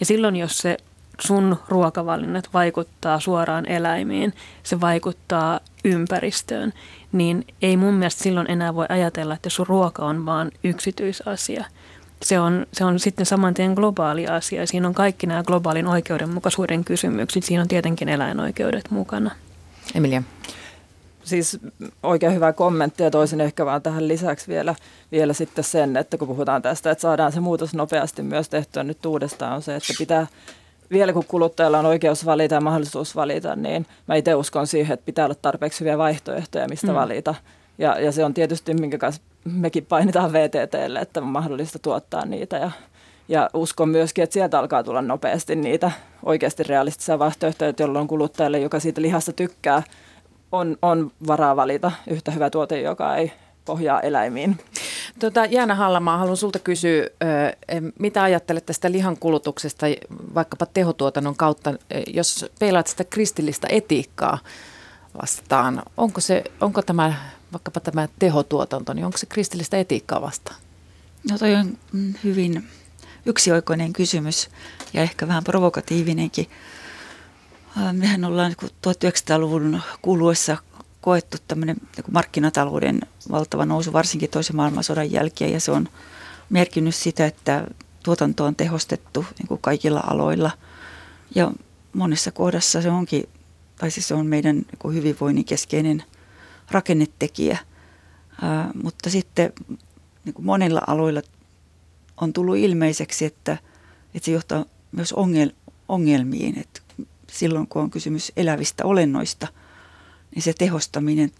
Ja 0.00 0.06
silloin, 0.06 0.36
jos 0.36 0.58
se 0.58 0.76
sun 1.20 1.56
ruokavalinnat 1.68 2.48
vaikuttaa 2.54 3.20
suoraan 3.20 3.66
eläimiin, 3.66 4.34
se 4.62 4.80
vaikuttaa 4.80 5.60
ympäristöön, 5.84 6.72
niin 7.12 7.46
ei 7.62 7.76
mun 7.76 7.94
mielestä 7.94 8.22
silloin 8.22 8.50
enää 8.50 8.74
voi 8.74 8.86
ajatella, 8.88 9.34
että 9.34 9.50
sun 9.50 9.66
ruoka 9.66 10.04
on 10.04 10.26
vaan 10.26 10.50
yksityisasia. 10.64 11.64
Se 12.22 12.40
on, 12.40 12.66
se 12.72 12.84
on 12.84 12.98
sitten 12.98 13.26
saman 13.26 13.54
tien 13.54 13.72
globaali 13.72 14.26
asia. 14.26 14.66
Siinä 14.66 14.88
on 14.88 14.94
kaikki 14.94 15.26
nämä 15.26 15.42
globaalin 15.42 15.86
oikeudenmukaisuuden 15.86 16.84
kysymykset. 16.84 17.44
Siinä 17.44 17.62
on 17.62 17.68
tietenkin 17.68 18.08
eläinoikeudet 18.08 18.90
mukana. 18.90 19.30
Emilia 19.94 20.22
siis 21.28 21.58
oikein 22.02 22.34
hyvä 22.34 22.52
kommentti 22.52 23.02
ja 23.02 23.10
toisin 23.10 23.40
ehkä 23.40 23.66
vaan 23.66 23.82
tähän 23.82 24.08
lisäksi 24.08 24.48
vielä, 24.48 24.74
vielä 25.12 25.32
sitten 25.32 25.64
sen, 25.64 25.96
että 25.96 26.18
kun 26.18 26.28
puhutaan 26.28 26.62
tästä, 26.62 26.90
että 26.90 27.02
saadaan 27.02 27.32
se 27.32 27.40
muutos 27.40 27.74
nopeasti 27.74 28.22
myös 28.22 28.48
tehtyä 28.48 28.82
nyt 28.82 29.06
uudestaan, 29.06 29.54
on 29.54 29.62
se, 29.62 29.76
että 29.76 29.92
pitää 29.98 30.26
vielä 30.90 31.12
kun 31.12 31.24
kuluttajalla 31.28 31.78
on 31.78 31.86
oikeus 31.86 32.26
valita 32.26 32.54
ja 32.54 32.60
mahdollisuus 32.60 33.16
valita, 33.16 33.56
niin 33.56 33.86
mä 34.06 34.14
itse 34.14 34.34
uskon 34.34 34.66
siihen, 34.66 34.94
että 34.94 35.06
pitää 35.06 35.24
olla 35.24 35.34
tarpeeksi 35.42 35.80
hyviä 35.80 35.98
vaihtoehtoja, 35.98 36.68
mistä 36.68 36.86
mm. 36.86 36.94
valita. 36.94 37.34
Ja, 37.78 38.00
ja 38.00 38.12
se 38.12 38.24
on 38.24 38.34
tietysti, 38.34 38.74
minkä 38.74 38.98
kanssa 38.98 39.22
mekin 39.44 39.86
painitaan 39.86 40.32
VTTlle, 40.32 40.98
että 40.98 41.20
on 41.20 41.26
mahdollista 41.26 41.78
tuottaa 41.78 42.26
niitä. 42.26 42.56
Ja, 42.56 42.70
ja 43.28 43.50
uskon 43.54 43.88
myöskin, 43.88 44.24
että 44.24 44.34
sieltä 44.34 44.58
alkaa 44.58 44.82
tulla 44.82 45.02
nopeasti 45.02 45.56
niitä 45.56 45.90
oikeasti 46.22 46.62
realistisia 46.62 47.18
vaihtoehtoja, 47.18 47.72
jolloin 47.78 48.08
kuluttajalle, 48.08 48.58
joka 48.58 48.80
siitä 48.80 49.02
lihasta 49.02 49.32
tykkää, 49.32 49.82
on, 50.52 50.76
on 50.82 51.10
varaa 51.26 51.56
valita 51.56 51.92
yhtä 52.06 52.30
hyvä 52.30 52.50
tuote, 52.50 52.80
joka 52.80 53.16
ei 53.16 53.32
pohjaa 53.64 54.00
eläimiin. 54.00 54.58
Tota, 55.18 55.44
Jaana 55.44 55.74
Hallamaa, 55.74 56.18
haluan 56.18 56.36
sulta 56.36 56.58
kysyä, 56.58 57.06
mitä 57.98 58.22
ajattelet 58.22 58.66
tästä 58.66 58.92
lihan 58.92 59.16
kulutuksesta 59.16 59.86
vaikkapa 60.34 60.66
tehotuotannon 60.66 61.36
kautta, 61.36 61.74
jos 62.06 62.46
peilaat 62.58 62.86
sitä 62.86 63.04
kristillistä 63.04 63.66
etiikkaa 63.70 64.38
vastaan, 65.22 65.82
onko, 65.96 66.20
se, 66.20 66.44
onko 66.60 66.82
tämä, 66.82 67.14
vaikkapa 67.52 67.80
tämä 67.80 68.08
tehotuotanto, 68.18 68.92
niin 68.92 69.04
onko 69.04 69.18
se 69.18 69.26
kristillistä 69.26 69.76
etiikkaa 69.78 70.22
vastaan? 70.22 70.56
No 71.30 71.38
toi 71.38 71.54
on 71.54 71.78
hyvin 72.24 72.68
yksioikoinen 73.26 73.92
kysymys 73.92 74.50
ja 74.92 75.02
ehkä 75.02 75.28
vähän 75.28 75.44
provokatiivinenkin. 75.44 76.46
Mehän 77.92 78.24
ollaan 78.24 78.54
1900-luvun 78.62 79.80
kuluessa 80.02 80.56
koettu 81.00 81.36
tämmöinen 81.48 81.76
niin 81.96 82.12
markkinatalouden 82.12 83.00
valtava 83.30 83.66
nousu, 83.66 83.92
varsinkin 83.92 84.30
toisen 84.30 84.56
maailmansodan 84.56 85.12
jälkeen, 85.12 85.52
ja 85.52 85.60
se 85.60 85.70
on 85.70 85.88
merkinnyt 86.50 86.94
sitä, 86.94 87.26
että 87.26 87.66
tuotanto 88.02 88.44
on 88.44 88.56
tehostettu 88.56 89.26
niin 89.38 89.48
kuin 89.48 89.60
kaikilla 89.60 90.00
aloilla. 90.06 90.50
Ja 91.34 91.52
monessa 91.92 92.30
kohdassa 92.30 92.82
se 92.82 92.90
onkin, 92.90 93.28
tai 93.76 93.90
siis 93.90 94.08
se 94.08 94.14
on 94.14 94.26
meidän 94.26 94.56
niin 94.56 94.94
hyvinvoinnin 94.94 95.44
keskeinen 95.44 96.02
rakennetekijä. 96.70 97.58
Ää, 98.42 98.70
mutta 98.82 99.10
sitten 99.10 99.52
niin 100.24 100.34
kuin 100.34 100.46
monilla 100.46 100.82
aloilla 100.86 101.22
on 102.16 102.32
tullut 102.32 102.56
ilmeiseksi, 102.56 103.24
että, 103.24 103.52
että 104.14 104.26
se 104.26 104.32
johtaa 104.32 104.64
myös 104.92 105.12
ongel, 105.12 105.50
ongelmiin. 105.88 106.58
Että 106.58 106.80
silloin 107.26 107.66
kun 107.66 107.82
on 107.82 107.90
kysymys 107.90 108.32
elävistä 108.36 108.84
olennoista– 108.84 109.48
niin 110.34 110.42
se 110.42 110.52
tehostaminen 110.52 111.30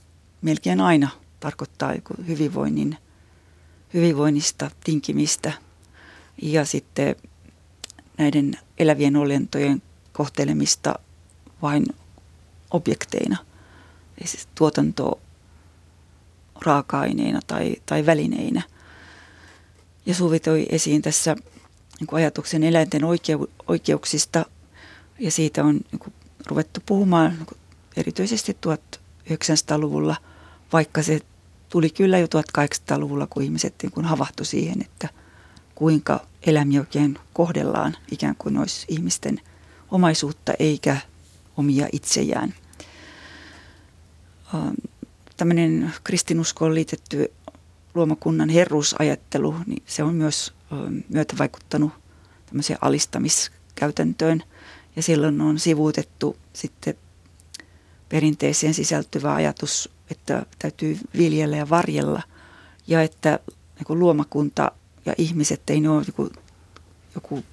melkein 0.43 0.81
aina 0.81 1.09
tarkoittaa 1.41 1.95
hyvinvoinnin, 2.27 2.97
hyvinvoinnista 3.95 4.71
tinkimistä. 4.85 5.53
Ja 6.43 6.65
sitten 6.65 7.17
näiden 8.19 8.59
elävien 8.79 9.17
olentojen 9.17 9.83
kohtelemista 10.13 10.95
vain 11.63 11.87
objekteina, 12.71 13.37
siis 14.25 14.49
tuotanto 14.55 15.21
raaka-aineina 16.63 17.41
tai, 17.47 17.77
tai 17.87 18.07
välineinä. 18.07 18.63
Ja 20.07 20.15
Suvi 20.15 20.41
toi 20.41 20.67
esiin 20.71 21.03
tässä 21.03 21.37
niin 22.01 22.09
ajatuksen 22.13 22.65
eläinten 22.65 23.05
oikeu, 23.05 23.51
oikeuksista. 23.67 24.47
Ja 25.19 25.31
siitä 25.31 25.65
on 25.65 25.81
niin 25.93 26.13
ruvettu 26.47 26.81
puhumaan 26.87 27.31
niin 27.31 27.47
erityisesti 27.99 28.57
1900-luvulla, 28.67 30.17
vaikka 30.73 31.03
se 31.03 31.21
tuli 31.69 31.91
kyllä 31.91 32.19
jo 32.19 32.27
1800-luvulla, 32.27 33.27
kun 33.27 33.43
ihmiset 33.43 33.75
niin 33.83 33.93
kun 33.93 34.05
havahtu 34.05 34.45
siihen, 34.45 34.81
että 34.81 35.09
kuinka 35.75 36.27
eläimiä 36.47 36.81
oikein 36.81 37.19
kohdellaan 37.33 37.97
ikään 38.11 38.35
kuin 38.39 38.59
olisi 38.59 38.87
ihmisten 38.89 39.41
omaisuutta 39.91 40.53
eikä 40.59 40.97
omia 41.57 41.89
itsejään. 41.93 42.55
Ähm, 44.55 44.75
tämmöinen 45.37 45.93
kristinuskoon 46.05 46.75
liitetty 46.75 47.33
luomakunnan 47.95 48.49
herruusajattelu, 48.49 49.55
niin 49.67 49.83
se 49.87 50.03
on 50.03 50.15
myös 50.15 50.53
ähm, 50.73 50.99
myötävaikuttanut 51.09 51.93
tämmöiseen 52.47 52.79
alistamiskäytäntöön. 52.81 54.43
Ja 54.97 55.03
silloin 55.03 55.41
on 55.41 55.59
sivuutettu 55.59 56.37
sitten 56.53 56.95
perinteeseen 58.09 58.75
sisältyvä 58.75 59.35
ajatus, 59.35 59.91
että 60.11 60.47
täytyy 60.59 60.99
viljellä 61.17 61.57
ja 61.57 61.71
varjella. 61.71 62.23
Ja 62.87 63.03
että 63.03 63.39
niin 63.79 63.99
luomakunta 63.99 64.73
ja 65.07 65.15
ihmiset 65.19 65.71
ei 65.71 65.81
ne 65.81 65.91
ole 65.91 66.05
joku, 66.07 66.31
joku 67.15 67.45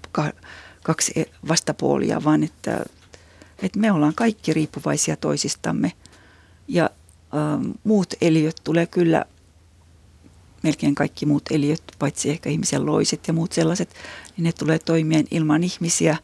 kaksi 0.83 1.25
vastapuolia, 1.47 2.23
vaan 2.23 2.43
että, 2.43 2.85
että 3.61 3.79
me 3.79 3.91
ollaan 3.91 4.15
kaikki 4.15 4.53
riippuvaisia 4.53 5.15
toisistamme. 5.15 5.91
Ja 6.67 6.83
ä, 6.83 6.89
muut 7.83 8.13
eliöt 8.21 8.55
tulee 8.63 8.85
kyllä 8.85 9.25
melkein 10.63 10.95
kaikki 10.95 11.25
muut 11.25 11.43
eliöt, 11.51 11.83
paitsi 11.99 12.29
ehkä 12.29 12.49
ihmisen 12.49 12.85
loiset 12.85 13.27
ja 13.27 13.33
muut 13.33 13.51
sellaiset, 13.51 13.95
niin 14.37 14.43
ne 14.43 14.51
tulee 14.51 14.79
toimeen 14.79 15.25
ilman 15.31 15.63
ihmisiä, 15.63 16.17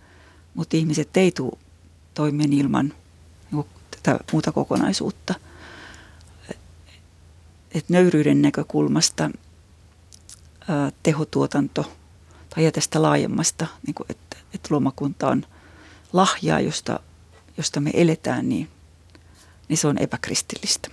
mutta 0.53 0.77
ihmiset 0.77 1.17
ei 1.17 1.31
tule 1.31 1.57
toimeen 2.13 2.53
ilman 2.53 2.93
tätä 4.03 4.23
muuta 4.31 4.51
kokonaisuutta. 4.51 5.33
Et 7.71 7.89
nöyryyden 7.89 8.41
näkökulmasta 8.41 9.29
ää, 10.67 10.91
tehotuotanto 11.03 11.91
tai 12.55 12.71
tästä 12.71 13.01
laajemmasta, 13.01 13.67
niin 13.87 13.95
että, 14.09 14.37
että 14.53 14.67
luomakunta 14.69 15.27
on 15.27 15.45
lahjaa, 16.13 16.59
josta, 16.59 16.99
josta 17.57 17.79
me 17.79 17.91
eletään, 17.93 18.49
niin, 18.49 18.69
niin 19.67 19.77
se 19.77 19.87
on 19.87 19.97
epäkristillistä. 19.97 20.89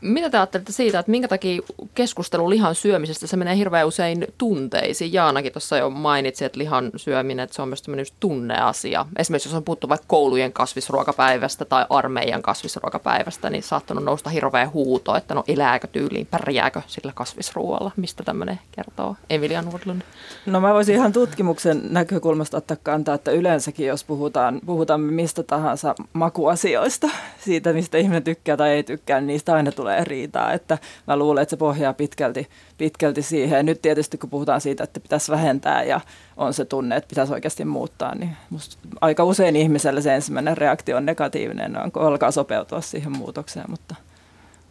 Mitä 0.00 0.30
te 0.30 0.36
ajattelette 0.36 0.72
siitä, 0.72 0.98
että 0.98 1.10
minkä 1.10 1.28
takia 1.28 1.62
keskustelu 1.94 2.50
lihan 2.50 2.74
syömisestä, 2.74 3.26
se 3.26 3.36
menee 3.36 3.56
hirveän 3.56 3.86
usein 3.86 4.26
tunteisiin? 4.38 5.12
Jaanakin 5.12 5.52
tuossa 5.52 5.76
jo 5.76 5.90
mainitsi, 5.90 6.44
että 6.44 6.58
lihan 6.58 6.90
syöminen, 6.96 7.44
että 7.44 7.56
se 7.56 7.62
on 7.62 7.68
myös 7.68 7.82
tämmöinen 7.82 8.06
tunneasia. 8.20 9.06
Esimerkiksi 9.18 9.48
jos 9.48 9.54
on 9.54 9.64
puhuttu 9.64 9.88
vaikka 9.88 10.04
koulujen 10.08 10.52
kasvisruokapäivästä 10.52 11.64
tai 11.64 11.86
armeijan 11.90 12.42
kasvisruokapäivästä, 12.42 13.50
niin 13.50 13.62
saattanut 13.62 14.04
nousta 14.04 14.30
hirveä 14.30 14.68
huuto, 14.68 15.16
että 15.16 15.34
no 15.34 15.44
elääkö 15.48 15.86
tyyliin, 15.86 16.26
pärjääkö 16.26 16.82
sillä 16.86 17.12
kasvisruoalla. 17.14 17.90
Mistä 17.96 18.22
tämmöinen 18.22 18.60
kertoo 18.72 19.16
Emilia 19.30 19.62
Nordlund? 19.62 20.02
No 20.46 20.60
mä 20.60 20.74
voisin 20.74 20.94
ihan 20.94 21.12
tutkimuksen 21.12 21.80
näkökulmasta 21.90 22.56
ottaa 22.56 22.76
kantaa, 22.82 23.14
että 23.14 23.30
yleensäkin 23.30 23.86
jos 23.86 24.04
puhutaan, 24.04 24.60
puhutaan 24.66 25.00
mistä 25.00 25.42
tahansa 25.42 25.94
makuasioista, 26.12 27.08
siitä 27.44 27.72
mistä 27.72 27.98
ihminen 27.98 28.22
tykkää 28.22 28.56
tai 28.56 28.70
ei 28.70 28.82
tykkää, 28.82 29.20
niin 29.20 29.26
niistä 29.26 29.54
aina 29.54 29.72
tulee 29.72 29.87
riitaa. 30.04 30.52
Että 30.52 30.78
mä 31.06 31.16
luulen, 31.16 31.42
että 31.42 31.50
se 31.50 31.56
pohjaa 31.56 31.92
pitkälti, 31.92 32.48
pitkälti 32.78 33.22
siihen. 33.22 33.66
Nyt 33.66 33.82
tietysti 33.82 34.18
kun 34.18 34.30
puhutaan 34.30 34.60
siitä, 34.60 34.84
että 34.84 35.00
pitäisi 35.00 35.32
vähentää 35.32 35.82
ja 35.82 36.00
on 36.36 36.54
se 36.54 36.64
tunne, 36.64 36.96
että 36.96 37.08
pitäisi 37.08 37.32
oikeasti 37.32 37.64
muuttaa, 37.64 38.14
niin 38.14 38.36
musta 38.50 38.76
aika 39.00 39.24
usein 39.24 39.56
ihmisellä 39.56 40.00
se 40.00 40.14
ensimmäinen 40.14 40.56
reaktio 40.56 40.96
on 40.96 41.06
negatiivinen, 41.06 41.72
kun 41.92 42.02
alkaa 42.02 42.30
sopeutua 42.30 42.80
siihen 42.80 43.16
muutokseen, 43.16 43.66
mutta 43.70 43.94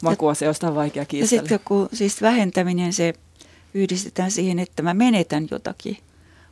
makuasioista 0.04 0.68
on 0.68 0.76
vaikea 0.76 1.06
kiistellä. 1.06 1.44
Ja 1.44 1.48
sitten 1.50 1.60
kun 1.66 1.90
siis 1.94 2.22
vähentäminen 2.22 2.94
se 2.94 3.14
yhdistetään 3.74 4.32
siihen, 4.32 4.60
että 4.60 4.84
mä 4.84 4.94
menetän 4.94 5.48
jotakin, 5.52 5.98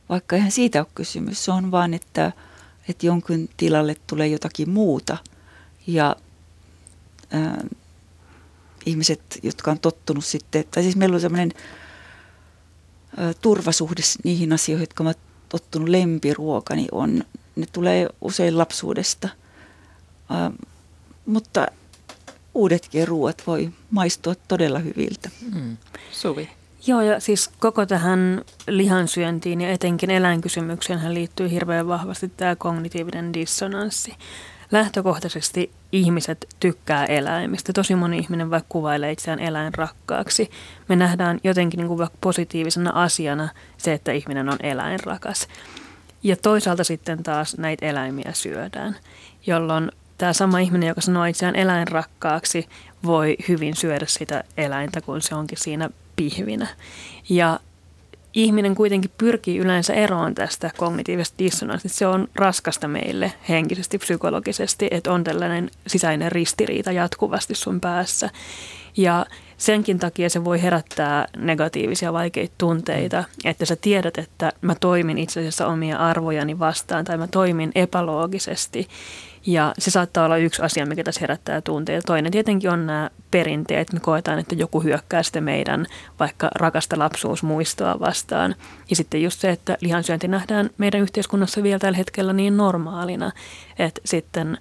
vaikka 0.10 0.36
eihän 0.36 0.52
siitä 0.52 0.80
ole 0.80 0.88
kysymys. 0.96 1.46
Se 1.46 1.52
on 1.52 1.72
vaan, 1.72 1.94
että, 1.94 2.32
että 2.90 3.06
jonkun 3.06 3.50
tilalle 3.58 3.96
tulee 4.08 4.28
jotakin 4.28 4.70
muuta. 4.70 5.18
Ja 5.88 6.16
ää, 7.32 7.64
ihmiset, 8.86 9.40
jotka 9.44 9.72
on 9.72 9.80
tottunut 9.80 10.26
sitten, 10.26 10.66
tai 10.72 10.84
siis 10.84 10.96
meillä 10.96 11.16
on 11.16 11.22
sellainen 11.22 11.52
turvasuhde 13.42 14.02
niihin 14.24 14.54
asioihin, 14.54 14.84
jotka 14.84 15.04
ovat 15.04 15.18
tottunut 15.50 15.90
lempiruoka, 15.90 16.76
niin 16.76 16.88
on, 16.92 17.24
ne 17.56 17.66
tulee 17.72 18.10
usein 18.22 18.58
lapsuudesta. 18.58 19.30
Ää, 20.30 20.52
mutta 21.26 21.68
uudetkin 22.54 23.08
ruoat 23.08 23.44
voi 23.48 23.72
maistua 23.92 24.36
todella 24.48 24.80
hyviltä. 24.80 25.30
Mm. 25.54 25.78
Suvi. 26.12 26.50
Joo, 26.88 27.02
ja 27.02 27.20
siis 27.20 27.50
koko 27.60 27.86
tähän 27.86 28.42
lihansyöntiin 28.68 29.62
ja 29.62 29.72
etenkin 29.72 30.12
eläinkysymykseen 30.12 31.14
liittyy 31.14 31.52
hirveän 31.52 31.88
vahvasti 31.88 32.32
tämä 32.38 32.56
kognitiivinen 32.56 33.34
dissonanssi. 33.34 34.14
Lähtökohtaisesti 34.72 35.72
ihmiset 35.96 36.46
tykkää 36.60 37.06
eläimistä. 37.06 37.74
Tosi 37.74 37.96
moni 37.96 38.18
ihminen 38.18 38.50
vaikka 38.50 38.68
kuvailee 38.70 39.12
itseään 39.12 39.40
eläinrakkaaksi. 39.40 40.50
Me 40.90 40.96
nähdään 40.96 41.40
jotenkin 41.44 41.78
niin 41.78 41.88
kuin 41.88 41.98
vaikka 41.98 42.18
positiivisena 42.22 42.92
asiana 42.94 43.50
se, 43.78 43.94
että 43.94 44.12
ihminen 44.12 44.50
on 44.50 44.58
eläinrakas. 44.64 45.48
Ja 46.24 46.36
toisaalta 46.36 46.84
sitten 46.84 47.24
taas 47.24 47.58
näitä 47.58 47.86
eläimiä 47.86 48.32
syödään, 48.34 48.96
jolloin 49.48 49.92
tämä 50.18 50.34
sama 50.34 50.60
ihminen, 50.60 50.88
joka 50.88 51.02
sanoo 51.02 51.26
itseään 51.26 51.56
eläinrakkaaksi, 51.56 52.68
voi 53.04 53.36
hyvin 53.48 53.76
syödä 53.76 54.06
sitä 54.08 54.44
eläintä, 54.58 55.02
kun 55.02 55.22
se 55.22 55.36
onkin 55.36 55.58
siinä 55.58 55.90
pihvinä. 56.16 56.68
Ja 57.30 57.60
ihminen 58.36 58.76
kuitenkin 58.76 59.12
pyrkii 59.18 59.58
yleensä 59.58 59.94
eroon 59.94 60.36
tästä 60.36 60.72
kognitiivisesta 60.78 61.40
dissonanssista. 61.40 61.98
Se 61.98 62.08
on 62.08 62.28
raskasta 62.36 62.88
meille 62.88 63.34
henkisesti, 63.50 63.98
psykologisesti, 63.98 64.88
että 64.92 65.14
on 65.14 65.24
tällainen 65.24 65.70
sisäinen 65.88 66.32
ristiriita 66.32 66.92
jatkuvasti 66.92 67.56
sun 67.56 67.82
päässä. 67.82 68.30
Ja 68.98 69.26
senkin 69.58 70.00
takia 70.00 70.30
se 70.30 70.46
voi 70.46 70.62
herättää 70.62 71.28
negatiivisia 71.38 72.14
vaikeita 72.14 72.54
tunteita, 72.58 73.24
että 73.46 73.66
sä 73.66 73.76
tiedät, 73.76 74.18
että 74.18 74.54
mä 74.62 74.76
toimin 74.76 75.18
itse 75.18 75.40
asiassa 75.40 75.68
omia 75.68 75.98
arvojani 75.98 76.60
vastaan 76.60 77.06
tai 77.06 77.18
mä 77.18 77.28
toimin 77.28 77.72
epäloogisesti. 77.76 78.88
Ja 79.46 79.74
se 79.80 79.92
saattaa 79.92 80.26
olla 80.26 80.38
yksi 80.38 80.62
asia, 80.62 80.86
mikä 80.86 81.04
tässä 81.04 81.22
herättää 81.22 81.62
tunteita. 81.62 82.06
Toinen 82.06 82.32
tietenkin 82.32 82.70
on 82.70 82.86
nämä 82.86 83.10
perinteet. 83.32 83.94
Me 83.94 84.00
koetaan, 84.00 84.40
että 84.40 84.56
joku 84.56 84.84
hyökkää 84.84 85.24
sitten 85.24 85.44
meidän 85.44 85.86
vaikka 86.20 86.50
rakasta 86.56 87.00
lapsuusmuistoa 87.00 88.00
vastaan. 88.00 88.56
Ja 88.90 88.96
sitten 88.96 89.24
just 89.24 89.40
se, 89.40 89.50
että 89.50 89.78
lihansyönti 89.82 90.28
nähdään 90.28 90.70
meidän 90.78 91.02
yhteiskunnassa 91.02 91.64
vielä 91.64 91.80
tällä 91.80 91.98
hetkellä 91.98 92.34
niin 92.34 92.58
normaalina, 92.58 93.32
että 93.80 94.02
sitten 94.06 94.58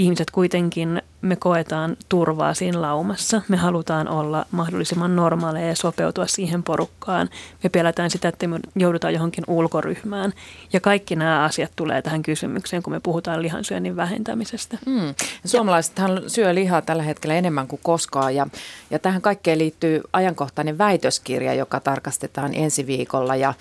ihmiset 0.00 0.30
kuitenkin, 0.30 1.02
me 1.22 1.36
koetaan 1.36 1.96
turvaa 2.08 2.54
siinä 2.54 2.82
laumassa. 2.82 3.42
Me 3.48 3.56
halutaan 3.56 4.08
olla 4.08 4.46
mahdollisimman 4.50 5.16
normaaleja 5.16 5.68
ja 5.68 5.76
sopeutua 5.76 6.26
siihen 6.26 6.62
porukkaan. 6.62 7.28
Me 7.62 7.70
pelätään 7.70 8.10
sitä, 8.10 8.28
että 8.28 8.46
me 8.46 8.60
joudutaan 8.76 9.14
johonkin 9.14 9.44
ulkoryhmään. 9.46 10.32
Ja 10.72 10.80
kaikki 10.80 11.16
nämä 11.16 11.44
asiat 11.44 11.70
tulee 11.76 12.02
tähän 12.02 12.22
kysymykseen, 12.22 12.82
kun 12.82 12.92
me 12.92 13.00
puhutaan 13.00 13.42
lihansyönnin 13.42 13.96
vähentämisestä. 13.96 14.78
Mm. 14.86 15.14
Suomalaisethan 15.44 16.22
syö 16.26 16.54
lihaa 16.54 16.82
tällä 16.82 17.02
hetkellä 17.02 17.34
enemmän 17.34 17.68
kuin 17.68 17.80
koskaan. 17.82 18.34
Ja, 18.34 18.46
ja 18.90 18.98
tähän 18.98 19.22
kaikkeen 19.22 19.58
liittyy 19.58 20.00
ajankohtainen 20.12 20.78
väitöskirja, 20.78 21.54
joka 21.54 21.80
tarkastetaan 21.80 22.54
ensi 22.54 22.86
viikolla. 22.86 23.36
Ja 23.36 23.54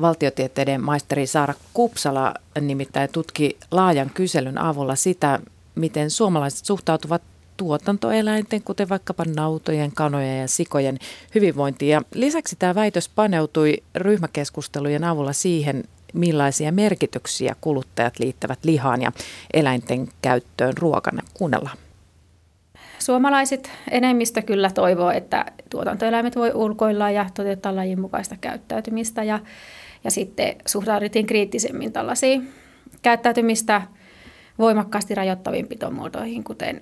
valtiotieteiden 0.00 0.84
maisteri 0.84 1.26
Saara 1.26 1.54
Kupsala 1.74 2.34
nimittäin 2.60 3.10
tutki 3.12 3.56
laajan 3.70 4.10
kyselyn 4.10 4.58
avulla 4.58 4.96
sitä, 4.96 5.40
miten 5.74 6.10
suomalaiset 6.10 6.64
suhtautuvat 6.64 7.22
tuotantoeläinten, 7.56 8.62
kuten 8.62 8.88
vaikkapa 8.88 9.24
nautojen, 9.36 9.92
kanojen 9.94 10.40
ja 10.40 10.48
sikojen 10.48 10.98
hyvinvointiin. 11.34 11.90
Ja 11.90 12.02
lisäksi 12.14 12.56
tämä 12.56 12.74
väitös 12.74 13.08
paneutui 13.08 13.82
ryhmäkeskustelujen 13.94 15.04
avulla 15.04 15.32
siihen, 15.32 15.84
millaisia 16.14 16.72
merkityksiä 16.72 17.56
kuluttajat 17.60 18.18
liittävät 18.18 18.64
lihaan 18.64 19.02
ja 19.02 19.12
eläinten 19.52 20.08
käyttöön 20.22 20.78
ruokana. 20.78 21.22
Kuunnellaan. 21.34 21.76
Suomalaiset 23.02 23.70
enemmistö 23.90 24.42
kyllä 24.42 24.70
toivoo, 24.70 25.10
että 25.10 25.44
tuotantoeläimet 25.70 26.36
voi 26.36 26.50
ulkoilla 26.54 27.10
ja 27.10 27.26
toteuttaa 27.34 27.76
lajin 27.76 28.00
mukaista 28.00 28.36
käyttäytymistä 28.40 29.22
ja, 29.22 29.40
ja 30.04 30.10
sitten 30.10 30.54
suhtauduttiin 30.66 31.26
kriittisemmin 31.26 31.92
tällaisiin 31.92 32.48
käyttäytymistä 33.02 33.82
voimakkaasti 34.58 35.14
rajoittaviin 35.14 35.66
pitomuotoihin, 35.66 36.44
kuten 36.44 36.80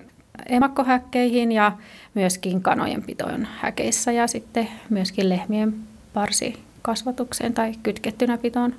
emakkohäkkeihin 0.49 1.51
ja 1.51 1.71
myöskin 2.13 2.61
kanojen 2.61 3.03
pitoon 3.03 3.47
häkeissä 3.59 4.11
ja 4.11 4.27
sitten 4.27 4.67
myöskin 4.89 5.29
lehmien 5.29 5.73
parsikasvatukseen 6.13 7.53
tai 7.53 7.73
kytkettynä 7.83 8.37
pitoon 8.37 8.75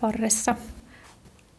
parressa. 0.00 0.54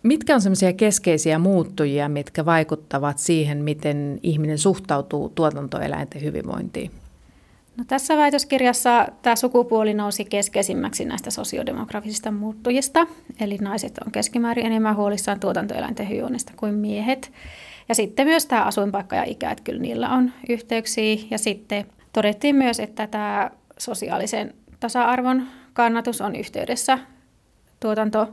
Mitkä 0.04 0.36
on 0.36 0.42
semmoisia 0.42 0.74
keskeisiä 0.74 1.40
muuttujia, 1.40 2.10
mitkä 2.10 2.46
vaikuttavat 2.46 3.18
siihen, 3.18 3.64
miten 3.64 4.20
ihminen 4.24 4.58
suhtautuu 4.58 5.30
tuotantoeläinten 5.30 6.22
hyvinvointiin? 6.22 6.92
No, 7.78 7.84
tässä 7.88 8.18
väitöskirjassa 8.18 9.08
tämä 9.22 9.36
sukupuoli 9.36 9.94
nousi 9.94 10.26
keskeisimmäksi 10.26 11.06
näistä 11.06 11.32
sosiodemografisista 11.32 12.32
muuttujista. 12.32 13.08
Eli 13.40 13.58
naiset 13.58 13.98
on 14.06 14.12
keskimäärin 14.12 14.66
enemmän 14.66 14.96
huolissaan 14.96 15.40
tuotantoeläinten 15.40 16.10
hyvinvoinnista 16.10 16.54
kuin 16.58 16.74
miehet. 16.74 17.32
Ja 17.90 17.96
sitten 17.96 18.28
myös 18.28 18.46
tämä 18.46 18.64
asuinpaikka 18.64 19.16
ja 19.16 19.24
ikä, 19.24 19.52
että 19.52 19.64
kyllä 19.64 19.82
niillä 19.82 20.10
on 20.10 20.32
yhteyksiä. 20.50 21.18
Ja 21.32 21.38
sitten 21.38 21.86
todettiin 22.14 22.56
myös, 22.56 22.80
että 22.80 23.08
tämä 23.08 23.52
sosiaalisen 23.78 24.54
tasa-arvon 24.80 25.48
kannatus 25.74 26.22
on 26.22 26.36
yhteydessä 26.36 27.00
tuotanto 27.80 28.28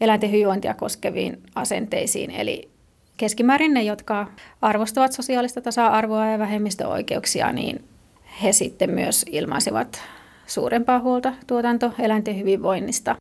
eläinten 0.00 0.30
hyvinvointia 0.30 0.74
koskeviin 0.74 1.42
asenteisiin. 1.54 2.30
Eli 2.30 2.68
keskimäärin 3.16 3.74
ne, 3.74 3.82
jotka 3.82 4.26
arvostavat 4.62 5.12
sosiaalista 5.12 5.60
tasa-arvoa 5.60 6.26
ja 6.26 6.38
vähemmistöoikeuksia, 6.38 7.52
niin 7.52 7.84
he 8.42 8.52
sitten 8.52 8.90
myös 8.90 9.24
ilmaisivat 9.30 10.00
suurempaa 10.46 11.00
huolta 11.00 11.32
tuotantoeläinten 11.46 12.38
hyvinvoinnista. 12.38 13.16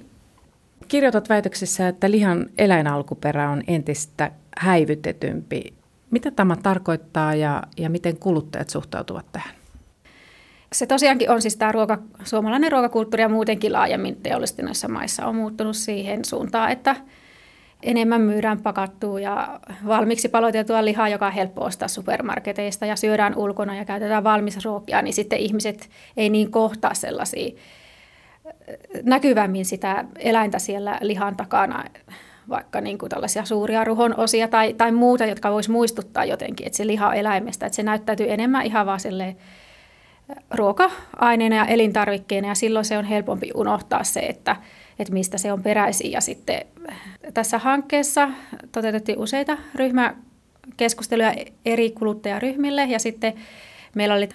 Kirjoitat 0.88 1.30
väitöksessä, 1.30 1.88
että 1.88 2.12
lihan 2.12 2.50
eläinalkuperä 2.58 3.50
on 3.50 3.64
entistä 3.68 4.32
häivytetympi. 4.58 5.74
Mitä 6.12 6.32
tämä 6.32 6.56
tarkoittaa 6.56 7.36
ja, 7.36 7.64
ja 7.78 7.90
miten 7.90 8.18
kuluttajat 8.18 8.70
suhtautuvat 8.70 9.26
tähän? 9.32 9.63
Se 10.74 10.86
tosiaankin 10.86 11.30
on 11.30 11.42
siis 11.42 11.58
tämä 11.58 11.72
ruoka, 11.72 11.98
suomalainen 12.24 12.72
ruokakulttuuri 12.72 13.22
ja 13.22 13.30
muutenkin 13.30 13.74
laajemmin 13.74 14.16
teollistuneissa 14.16 14.88
maissa 14.88 15.26
on 15.26 15.36
muuttunut 15.36 15.76
siihen 15.76 16.26
suuntaan, 16.26 16.72
että 16.72 16.96
enemmän 17.84 18.22
myydään 18.22 18.60
pakattua 18.60 19.20
ja 19.20 19.60
valmiiksi 19.88 20.30
paloiteltua 20.30 20.86
lihaa, 20.86 21.10
joka 21.10 21.26
on 21.28 21.34
helppo 21.34 21.66
ostaa 21.66 21.88
supermarketeista 21.88 22.86
ja 22.86 22.96
syödään 22.96 23.36
ulkona 23.36 23.76
ja 23.76 23.86
käytetään 23.86 24.24
valmis 24.24 24.66
ruokia, 24.66 25.02
niin 25.02 25.14
sitten 25.14 25.40
ihmiset 25.40 25.90
ei 26.18 26.30
niin 26.30 26.52
kohtaa 26.52 26.94
sellaisia 26.94 27.60
näkyvämmin 29.04 29.66
sitä 29.66 30.06
eläintä 30.20 30.60
siellä 30.60 30.98
lihan 31.02 31.38
takana, 31.38 31.84
vaikka 32.50 32.82
niin 32.82 32.98
kuin 32.98 33.10
tällaisia 33.10 33.46
suuria 33.46 33.84
ruhon 33.84 34.20
osia 34.20 34.48
tai, 34.48 34.74
tai 34.74 34.92
muuta, 34.92 35.26
jotka 35.26 35.52
voisi 35.52 35.72
muistuttaa 35.72 36.26
jotenkin, 36.26 36.68
että 36.68 36.78
se 36.78 36.88
liha 36.88 37.08
on 37.08 37.16
eläimestä, 37.16 37.66
että 37.66 37.76
se 37.76 37.84
näyttäytyy 37.84 38.32
enemmän 38.32 38.66
ihan 38.66 38.86
vaan 38.86 39.00
ruoka-aineena 40.52 41.56
ja 41.56 41.66
elintarvikkeena 41.66 42.48
ja 42.48 42.56
silloin 42.56 42.86
se 42.86 42.98
on 42.98 43.06
helpompi 43.06 43.52
unohtaa 43.56 44.04
se, 44.04 44.20
että, 44.20 44.56
että 45.00 45.14
mistä 45.14 45.38
se 45.38 45.54
on 45.54 45.64
peräisin. 45.64 46.12
Ja 46.12 46.22
sitten 46.22 46.62
tässä 47.34 47.58
hankkeessa 47.58 48.30
toteutettiin 48.72 49.20
useita 49.20 49.58
ryhmäkeskusteluja 49.76 51.34
eri 51.66 51.92
kuluttajaryhmille 51.92 52.84
ja 52.84 53.00
sitten 53.00 53.34
meillä 53.96 54.16
oli 54.16 54.30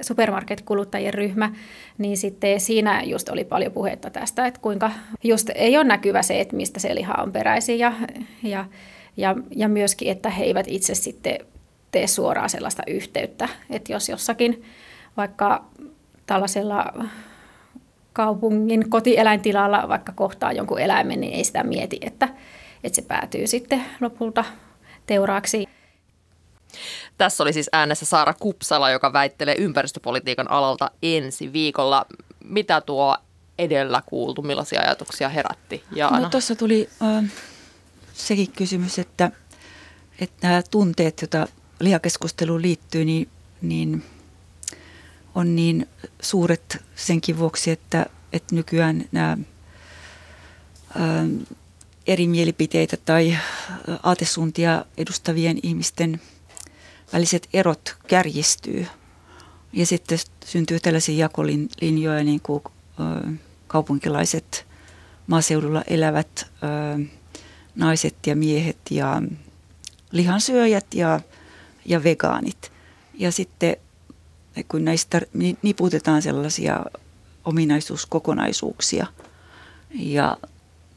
supermarket-kuluttajien 0.00 1.14
ryhmä, 1.14 1.52
niin 1.98 2.16
sitten 2.16 2.60
siinä 2.60 3.02
just 3.02 3.28
oli 3.28 3.44
paljon 3.44 3.72
puhetta 3.72 4.10
tästä, 4.10 4.46
että 4.46 4.60
kuinka 4.60 4.90
just 5.24 5.50
ei 5.54 5.76
ole 5.76 5.84
näkyvä 5.84 6.22
se, 6.22 6.40
että 6.40 6.56
mistä 6.56 6.80
se 6.80 6.94
liha 6.94 7.14
on 7.14 7.32
peräisin 7.32 7.78
ja, 7.78 7.92
ja, 8.42 8.64
ja, 9.16 9.36
ja 9.56 9.68
myöskin, 9.68 10.10
että 10.10 10.30
he 10.30 10.44
eivät 10.44 10.66
itse 10.68 10.94
sitten 10.94 11.38
tee 11.92 12.06
suoraan 12.06 12.50
sellaista 12.50 12.82
yhteyttä, 12.86 13.48
että 13.70 13.92
jos 13.92 14.08
jossakin 14.08 14.64
vaikka 15.16 15.64
tällaisella 16.26 16.92
kaupungin 18.12 18.90
kotieläintilalla 18.90 19.88
vaikka 19.88 20.12
kohtaa 20.12 20.52
jonkun 20.52 20.80
eläimen, 20.80 21.20
niin 21.20 21.32
ei 21.32 21.44
sitä 21.44 21.62
mieti, 21.64 21.98
että, 22.00 22.28
että 22.84 22.96
se 22.96 23.02
päätyy 23.02 23.46
sitten 23.46 23.84
lopulta 24.00 24.44
teuraaksi. 25.06 25.68
Tässä 27.18 27.42
oli 27.42 27.52
siis 27.52 27.70
äänessä 27.72 28.06
Saara 28.06 28.34
Kupsala, 28.34 28.90
joka 28.90 29.12
väittelee 29.12 29.54
ympäristöpolitiikan 29.58 30.50
alalta 30.50 30.90
ensi 31.02 31.52
viikolla. 31.52 32.06
Mitä 32.44 32.80
tuo 32.80 33.16
edellä 33.58 34.02
kuultu, 34.06 34.42
millaisia 34.42 34.80
ajatuksia 34.80 35.28
herätti? 35.28 35.84
Jaana? 35.94 36.20
No 36.20 36.28
tuossa 36.28 36.56
tuli 36.56 36.88
äh, 37.02 37.24
sekin 38.12 38.52
kysymys, 38.52 38.98
että, 38.98 39.30
että 40.18 40.48
nämä 40.48 40.62
tunteet, 40.70 41.22
joita 41.22 41.46
lihakeskusteluun 41.80 42.62
liittyy, 42.62 43.04
niin, 43.04 43.28
niin 43.62 44.02
on 45.36 45.56
niin 45.56 45.88
suuret 46.22 46.84
senkin 46.94 47.38
vuoksi, 47.38 47.70
että, 47.70 48.06
että 48.32 48.54
nykyään 48.54 49.04
nämä 49.12 49.38
ää, 50.94 51.26
eri 52.06 52.26
mielipiteitä 52.26 52.96
tai 53.04 53.36
aatesuuntia 54.02 54.84
edustavien 54.96 55.58
ihmisten 55.62 56.20
väliset 57.12 57.48
erot 57.52 57.96
kärjistyy. 58.06 58.86
Ja 59.72 59.86
sitten 59.86 60.18
syntyy 60.44 60.80
tällaisia 60.80 61.16
jakolinjoja, 61.16 62.24
niin 62.24 62.40
kuin 62.40 62.62
ää, 62.98 63.32
kaupunkilaiset 63.66 64.66
maaseudulla 65.26 65.82
elävät 65.86 66.50
ää, 66.62 66.98
naiset 67.74 68.16
ja 68.26 68.36
miehet 68.36 68.78
ja 68.90 69.22
lihansyöjät 70.12 70.86
ja, 70.94 71.20
ja 71.84 72.04
vegaanit. 72.04 72.72
Ja 73.14 73.32
sitten 73.32 73.76
kun 74.68 74.84
näistä 74.84 75.20
niputetaan 75.62 76.22
sellaisia 76.22 76.84
ominaisuuskokonaisuuksia 77.44 79.06
ja 79.94 80.36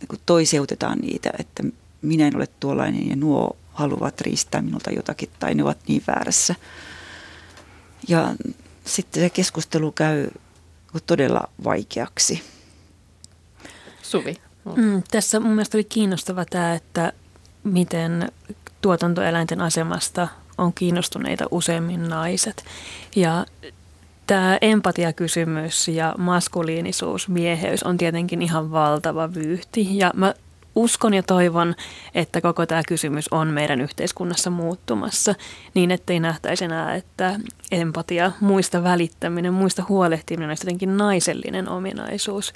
kun 0.08 0.19
toiseutetaan 0.26 1.00
niitä, 1.00 1.30
että 1.39 1.63
minä 2.02 2.28
en 2.28 2.36
ole 2.36 2.48
tuollainen 2.60 3.10
ja 3.10 3.15
nuo 3.15 3.58
haluavat 3.74 4.22
riistää 4.22 4.62
minulta 4.62 4.91
jotakin 4.91 5.30
tai 5.39 5.56
ne 5.56 5.63
ovat 5.63 5.78
niin 5.88 6.04
väärässä. 6.08 6.56
Ja 8.08 8.36
sitten 8.86 9.24
se 9.24 9.30
keskustelu 9.30 9.91
käy 9.91 10.28
todella 11.06 11.50
vaikeaksi. 11.63 12.43
Suvi. 14.02 14.36
Mm, 14.76 15.04
tässä 15.12 15.39
mun 15.39 15.52
mielestä 15.52 15.78
oli 15.78 15.84
kiinnostava 15.84 16.45
tämä, 16.45 16.74
että 16.74 17.13
miten 17.63 18.32
tuotantoeläinten 18.82 19.62
asemasta 19.62 20.28
on 20.60 20.74
kiinnostuneita 20.74 21.45
useimmin 21.52 22.10
naiset. 22.10 22.65
Ja 23.15 23.45
tämä 24.28 24.58
empatiakysymys 24.62 25.88
ja 25.88 26.15
maskuliinisuus, 26.17 27.28
mieheys 27.28 27.84
on 27.84 27.98
tietenkin 27.98 28.41
ihan 28.41 28.72
valtava 28.72 29.34
vyyhti. 29.34 29.98
Ja 29.98 30.12
mä 30.15 30.34
uskon 30.76 31.13
ja 31.13 31.24
toivon, 31.24 31.76
että 32.15 32.41
koko 32.41 32.65
tämä 32.65 32.82
kysymys 32.88 33.28
on 33.32 33.48
meidän 33.48 33.82
yhteiskunnassa 33.82 34.50
muuttumassa 34.50 35.36
niin, 35.74 35.91
ettei 35.91 36.19
nähtäisi 36.19 36.65
enää, 36.65 36.95
että 36.95 37.39
empatia, 37.72 38.32
muista 38.39 38.84
välittäminen, 38.84 39.54
muista 39.54 39.84
huolehtiminen 39.89 40.50
on 40.50 40.56
jotenkin 40.62 40.98
naisellinen 40.98 41.69
ominaisuus. 41.69 42.54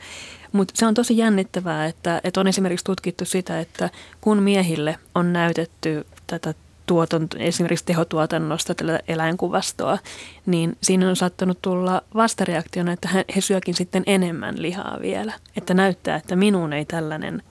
Mutta 0.52 0.74
se 0.78 0.86
on 0.86 0.94
tosi 0.94 1.18
jännittävää, 1.18 1.86
että, 1.86 2.22
että 2.24 2.40
on 2.40 2.48
esimerkiksi 2.48 2.86
tutkittu 2.86 3.26
sitä, 3.26 3.60
että 3.60 3.90
kun 4.22 4.44
miehille 4.44 4.98
on 5.16 5.34
näytetty 5.34 6.06
tätä 6.28 6.54
tuotanto, 6.86 7.38
esimerkiksi 7.40 7.86
tehotuotannosta 7.86 8.76
tällä 8.76 9.00
eläinkuvastoa, 9.08 9.98
niin 10.46 10.78
siinä 10.82 11.10
on 11.10 11.16
saattanut 11.16 11.62
tulla 11.62 12.02
vastareaktiona, 12.16 12.92
että 12.92 13.10
he 13.36 13.42
syökin 13.42 13.74
sitten 13.74 14.04
enemmän 14.08 14.62
lihaa 14.62 14.98
vielä. 15.02 15.34
Että 15.58 15.74
näyttää, 15.74 16.16
että 16.16 16.36
minuun 16.36 16.74
ei 16.74 16.86
tällainen 16.86 17.44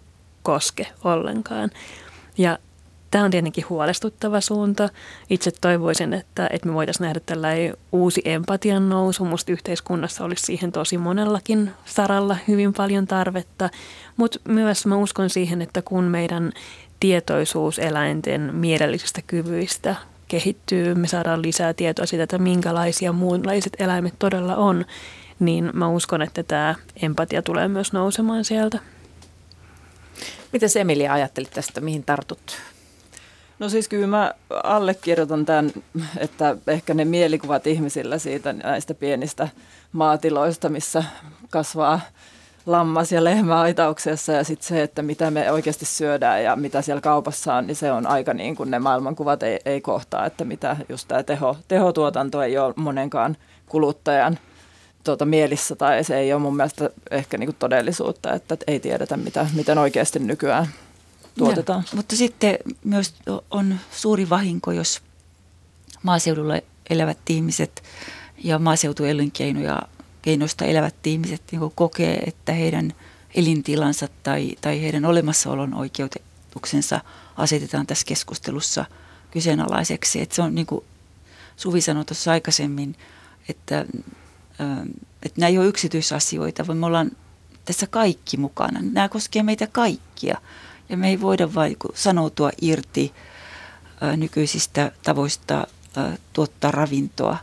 koske 0.42 0.86
ollenkaan. 1.04 1.70
Ja 2.38 2.58
tämä 3.10 3.24
on 3.24 3.30
tietenkin 3.30 3.64
huolestuttava 3.68 4.40
suunta. 4.40 4.88
Itse 5.30 5.50
toivoisin, 5.60 6.12
että, 6.12 6.48
että 6.52 6.68
me 6.68 6.74
voitaisiin 6.74 7.04
nähdä 7.04 7.20
tällainen 7.20 7.76
uusi 7.92 8.22
empatian 8.24 8.88
nousu. 8.88 9.24
Musta 9.24 9.52
yhteiskunnassa 9.52 10.24
olisi 10.24 10.46
siihen 10.46 10.72
tosi 10.72 10.98
monellakin 10.98 11.70
saralla 11.84 12.36
hyvin 12.48 12.72
paljon 12.72 13.06
tarvetta. 13.06 13.70
Mutta 14.16 14.38
myös 14.48 14.86
mä 14.86 14.96
uskon 14.96 15.30
siihen, 15.30 15.62
että 15.62 15.82
kun 15.82 16.04
meidän 16.04 16.52
tietoisuus 17.02 17.78
eläinten 17.78 18.54
mielellisistä 18.54 19.22
kyvyistä 19.26 19.96
kehittyy, 20.28 20.94
me 20.94 21.08
saadaan 21.08 21.42
lisää 21.42 21.74
tietoa 21.74 22.06
siitä, 22.06 22.22
että 22.22 22.38
minkälaisia 22.38 23.12
muunlaiset 23.12 23.72
eläimet 23.78 24.14
todella 24.18 24.56
on, 24.56 24.84
niin 25.38 25.70
mä 25.72 25.88
uskon, 25.88 26.22
että 26.22 26.42
tämä 26.42 26.74
empatia 27.02 27.42
tulee 27.42 27.68
myös 27.68 27.92
nousemaan 27.92 28.44
sieltä. 28.44 28.78
Miten 30.52 30.68
Emilia 30.80 31.12
ajattelit 31.12 31.50
tästä, 31.50 31.80
mihin 31.80 32.04
tartut? 32.04 32.56
No 33.58 33.68
siis 33.68 33.88
kyllä 33.88 34.06
mä 34.06 34.34
allekirjoitan 34.64 35.46
tämän, 35.46 35.72
että 36.18 36.56
ehkä 36.66 36.94
ne 36.94 37.04
mielikuvat 37.04 37.66
ihmisillä 37.66 38.18
siitä 38.18 38.52
näistä 38.52 38.94
pienistä 38.94 39.48
maatiloista, 39.92 40.68
missä 40.68 41.04
kasvaa 41.50 42.00
lammas 42.66 43.12
ja 43.12 43.24
lehmä 43.24 43.60
aitauksessa 43.60 44.32
ja 44.32 44.44
sitten 44.44 44.68
se, 44.68 44.82
että 44.82 45.02
mitä 45.02 45.30
me 45.30 45.52
oikeasti 45.52 45.84
syödään 45.84 46.44
ja 46.44 46.56
mitä 46.56 46.82
siellä 46.82 47.00
kaupassa 47.00 47.54
on, 47.54 47.66
niin 47.66 47.76
se 47.76 47.92
on 47.92 48.06
aika 48.06 48.34
niin 48.34 48.56
kuin 48.56 48.70
ne 48.70 48.78
maailmankuvat 48.78 49.42
ei, 49.42 49.60
ei 49.64 49.80
kohtaa, 49.80 50.26
että 50.26 50.44
mitä 50.44 50.76
just 50.88 51.08
tämä 51.08 51.22
teho, 51.22 51.56
tehotuotanto 51.68 52.42
ei 52.42 52.58
ole 52.58 52.74
monenkaan 52.76 53.36
kuluttajan 53.68 54.38
tuota, 55.04 55.24
mielissä 55.24 55.76
tai 55.76 56.04
se 56.04 56.18
ei 56.18 56.32
ole 56.32 56.42
mun 56.42 56.56
mielestä 56.56 56.90
ehkä 57.10 57.38
niin 57.38 57.46
kuin 57.46 57.56
todellisuutta, 57.58 58.32
että 58.32 58.56
ei 58.66 58.80
tiedetä 58.80 59.16
mitä, 59.16 59.46
miten 59.54 59.78
oikeasti 59.78 60.18
nykyään 60.18 60.66
tuotetaan. 61.38 61.84
Ja, 61.90 61.96
mutta 61.96 62.16
sitten 62.16 62.58
myös 62.84 63.14
on 63.50 63.74
suuri 63.90 64.30
vahinko, 64.30 64.72
jos 64.72 65.00
maaseudulla 66.02 66.54
elävät 66.90 67.18
ihmiset 67.28 67.82
ja 68.44 68.58
maaseutuelinkeinoja 68.58 69.82
keinoista 70.22 70.64
elävät 70.64 71.06
ihmiset 71.06 71.42
niin 71.52 71.72
kokee, 71.74 72.22
että 72.26 72.52
heidän 72.52 72.92
elintilansa 73.34 74.08
tai, 74.22 74.56
tai 74.60 74.82
heidän 74.82 75.04
olemassaolon 75.04 75.74
oikeutuksensa 75.74 77.00
asetetaan 77.36 77.86
tässä 77.86 78.06
keskustelussa 78.06 78.84
kyseenalaiseksi. 79.30 80.20
Että 80.20 80.34
se 80.34 80.42
on 80.42 80.54
niin 80.54 80.66
kuin 80.66 80.84
Suvi 81.56 81.80
sanoi 81.80 82.04
tuossa 82.04 82.30
aikaisemmin, 82.30 82.96
että, 83.48 83.86
että 85.22 85.40
nämä 85.40 85.48
ei 85.48 85.58
ole 85.58 85.66
yksityisasioita, 85.66 86.66
vaan 86.66 86.78
me 86.78 86.86
ollaan 86.86 87.10
tässä 87.64 87.86
kaikki 87.86 88.36
mukana. 88.36 88.80
Nämä 88.82 89.08
koskevat 89.08 89.46
meitä 89.46 89.66
kaikkia 89.66 90.38
ja 90.88 90.96
me 90.96 91.08
ei 91.08 91.20
voida 91.20 91.54
vain 91.54 91.76
sanoutua 91.94 92.50
irti 92.60 93.12
nykyisistä 94.16 94.92
tavoista 95.02 95.66
tuottaa 96.32 96.70
ravintoa, 96.70 97.36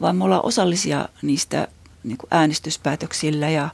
vaan 0.00 0.16
me 0.16 0.24
ollaan 0.24 0.44
osallisia 0.44 1.08
niistä 1.22 1.68
niin 2.04 2.18
kuin 2.18 2.28
äänestyspäätöksillä 2.30 3.50
ja 3.50 3.68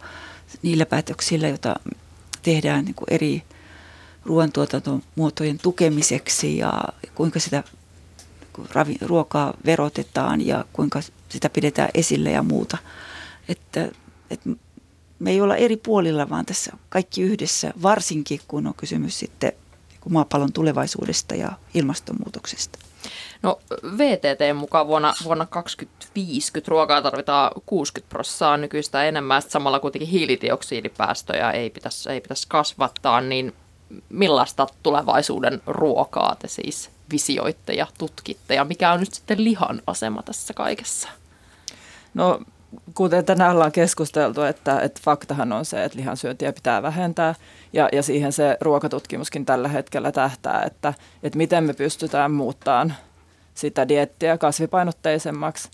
niillä 0.62 0.86
päätöksillä, 0.86 1.48
joita 1.48 1.76
tehdään 2.42 2.84
niin 2.84 2.94
kuin 2.94 3.06
eri 3.10 3.42
ruoantuotantomuotojen 4.24 5.58
tukemiseksi 5.58 6.58
ja 6.58 6.72
kuinka 7.14 7.40
sitä 7.40 7.64
ravi, 8.72 8.96
ruokaa 9.00 9.54
verotetaan 9.66 10.46
ja 10.46 10.64
kuinka 10.72 11.00
sitä 11.28 11.50
pidetään 11.50 11.88
esille 11.94 12.30
ja 12.30 12.42
muuta. 12.42 12.78
Että, 13.48 13.88
että 14.30 14.50
me 15.18 15.30
ei 15.30 15.40
olla 15.40 15.56
eri 15.56 15.76
puolilla, 15.76 16.30
vaan 16.30 16.46
tässä 16.46 16.72
kaikki 16.88 17.22
yhdessä, 17.22 17.72
varsinkin 17.82 18.40
kun 18.48 18.66
on 18.66 18.74
kysymys 18.74 19.18
sitten 19.18 19.52
niin 20.04 20.12
maapallon 20.12 20.52
tulevaisuudesta 20.52 21.34
ja 21.34 21.52
ilmastonmuutoksesta. 21.74 22.78
No 23.42 23.60
VTT 23.98 24.56
mukaan 24.58 24.86
vuonna, 24.86 25.14
vuonna 25.24 25.46
2050 25.46 26.70
ruokaa 26.70 27.02
tarvitaan 27.02 27.50
60 27.66 28.10
prosenttia 28.10 28.56
nykyistä 28.56 29.04
enemmän, 29.04 29.42
samalla 29.42 29.80
kuitenkin 29.80 30.08
hiilidioksidipäästöjä 30.08 31.50
ei 31.50 31.70
pitäisi, 31.70 32.10
ei 32.10 32.20
pitäisi 32.20 32.48
kasvattaa, 32.48 33.20
niin 33.20 33.52
millaista 34.08 34.66
tulevaisuuden 34.82 35.62
ruokaa 35.66 36.36
te 36.38 36.48
siis 36.48 36.90
visioitte 37.10 37.72
ja 37.72 37.86
tutkitte 37.98 38.54
ja 38.54 38.64
mikä 38.64 38.92
on 38.92 39.00
nyt 39.00 39.14
sitten 39.14 39.44
lihan 39.44 39.82
asema 39.86 40.22
tässä 40.22 40.54
kaikessa? 40.54 41.08
No 42.14 42.40
kuten 42.94 43.24
tänään 43.24 43.50
ollaan 43.50 43.72
keskusteltu, 43.72 44.42
että, 44.42 44.80
että 44.80 45.00
faktahan 45.04 45.52
on 45.52 45.64
se, 45.64 45.84
että 45.84 45.98
lihansyöntiä 45.98 46.52
pitää 46.52 46.82
vähentää 46.82 47.34
ja, 47.72 47.88
ja 47.92 48.02
siihen 48.02 48.32
se 48.32 48.56
ruokatutkimuskin 48.60 49.46
tällä 49.46 49.68
hetkellä 49.68 50.12
tähtää, 50.12 50.62
että, 50.62 50.94
että 51.22 51.36
miten 51.36 51.64
me 51.64 51.72
pystytään 51.74 52.32
muuttamaan 52.32 52.94
sitä 53.54 53.88
diettiä 53.88 54.38
kasvipainotteisemmaksi. 54.38 55.70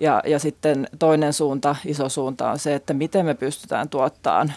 Ja, 0.00 0.22
ja 0.26 0.38
sitten 0.38 0.88
toinen 0.98 1.32
suunta, 1.32 1.76
iso 1.84 2.08
suunta 2.08 2.50
on 2.50 2.58
se, 2.58 2.74
että 2.74 2.94
miten 2.94 3.26
me 3.26 3.34
pystytään 3.34 3.88
tuottamaan, 3.88 4.52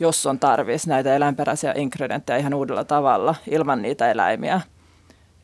jos 0.00 0.26
on 0.26 0.38
tarvis, 0.38 0.86
näitä 0.86 1.16
eläinperäisiä 1.16 1.72
ingredienttejä 1.76 2.38
ihan 2.38 2.54
uudella 2.54 2.84
tavalla 2.84 3.34
ilman 3.50 3.82
niitä 3.82 4.10
eläimiä. 4.10 4.60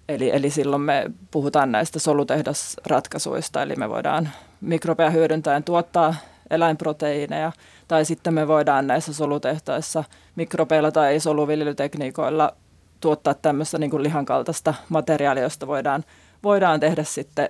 Eli, 0.08 0.30
eli 0.36 0.50
silloin 0.50 0.82
me 0.82 1.10
puhutaan 1.30 1.72
näistä 1.72 1.98
solutehdasratkaisuista, 1.98 3.62
eli 3.62 3.76
me 3.76 3.88
voidaan 3.88 4.28
mikrobeja 4.60 5.10
hyödyntäen 5.10 5.64
tuottaa 5.64 6.14
eläinproteiineja, 6.50 7.52
tai 7.88 8.04
sitten 8.04 8.34
me 8.34 8.48
voidaan 8.48 8.86
näissä 8.86 9.12
solutehtaissa 9.12 10.04
mikrobeilla 10.36 10.92
tai 10.92 11.20
soluviljelytekniikoilla 11.20 12.52
tuottaa 13.00 13.34
tämmöistä 13.34 13.78
niin 13.78 14.02
lihan 14.02 14.26
kaltaista 14.26 14.74
materiaalia, 14.88 15.42
josta 15.42 15.66
voidaan, 15.66 16.04
voidaan 16.42 16.80
tehdä 16.80 17.04
sitten 17.04 17.48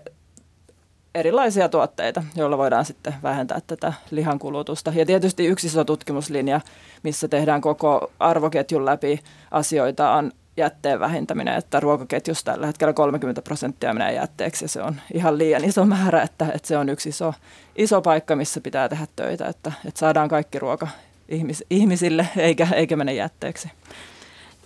erilaisia 1.14 1.68
tuotteita, 1.68 2.22
joilla 2.34 2.58
voidaan 2.58 2.84
sitten 2.84 3.14
vähentää 3.22 3.60
tätä 3.66 3.92
lihan 4.10 4.38
kulutusta. 4.38 4.92
Ja 4.94 5.06
tietysti 5.06 5.46
yksi 5.46 5.66
iso 5.66 5.84
tutkimuslinja, 5.84 6.60
missä 7.02 7.28
tehdään 7.28 7.60
koko 7.60 8.12
arvoketjun 8.20 8.84
läpi 8.84 9.20
asioita, 9.50 10.12
on 10.12 10.32
jätteen 10.56 11.00
vähentäminen, 11.00 11.54
että 11.54 11.80
ruokaketjussa 11.80 12.44
tällä 12.44 12.66
hetkellä 12.66 12.92
30 12.92 13.42
prosenttia 13.42 13.94
menee 13.94 14.12
jätteeksi 14.12 14.64
ja 14.64 14.68
se 14.68 14.82
on 14.82 15.00
ihan 15.14 15.38
liian 15.38 15.64
iso 15.64 15.84
määrä, 15.84 16.22
että, 16.22 16.46
että 16.54 16.68
se 16.68 16.78
on 16.78 16.88
yksi 16.88 17.08
iso, 17.08 17.34
iso 17.76 18.02
paikka, 18.02 18.36
missä 18.36 18.60
pitää 18.60 18.88
tehdä 18.88 19.06
töitä, 19.16 19.48
että, 19.48 19.72
että 19.84 19.98
saadaan 20.00 20.28
kaikki 20.28 20.58
ruoka 20.58 20.88
ihmis, 21.28 21.64
ihmisille 21.70 22.28
eikä, 22.36 22.68
eikä 22.74 22.96
mene 22.96 23.14
jätteeksi. 23.14 23.70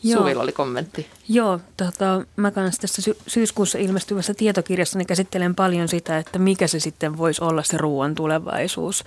Joo. 0.02 0.20
Suvilla 0.20 0.42
oli 0.42 0.52
kommentti. 0.52 1.06
Joo, 1.28 1.60
tota, 1.76 2.24
mä 2.36 2.50
kanssa 2.50 2.80
tässä 2.80 3.02
sy- 3.02 3.16
syyskuussa 3.26 3.78
ilmestyvässä 3.78 4.34
tietokirjassa 4.34 4.98
niin 4.98 5.06
käsittelen 5.06 5.54
paljon 5.54 5.88
sitä, 5.88 6.18
että 6.18 6.38
mikä 6.38 6.66
se 6.66 6.80
sitten 6.80 7.18
voisi 7.18 7.44
olla 7.44 7.62
se 7.62 7.78
ruoan 7.78 8.14
tulevaisuus. 8.14 9.04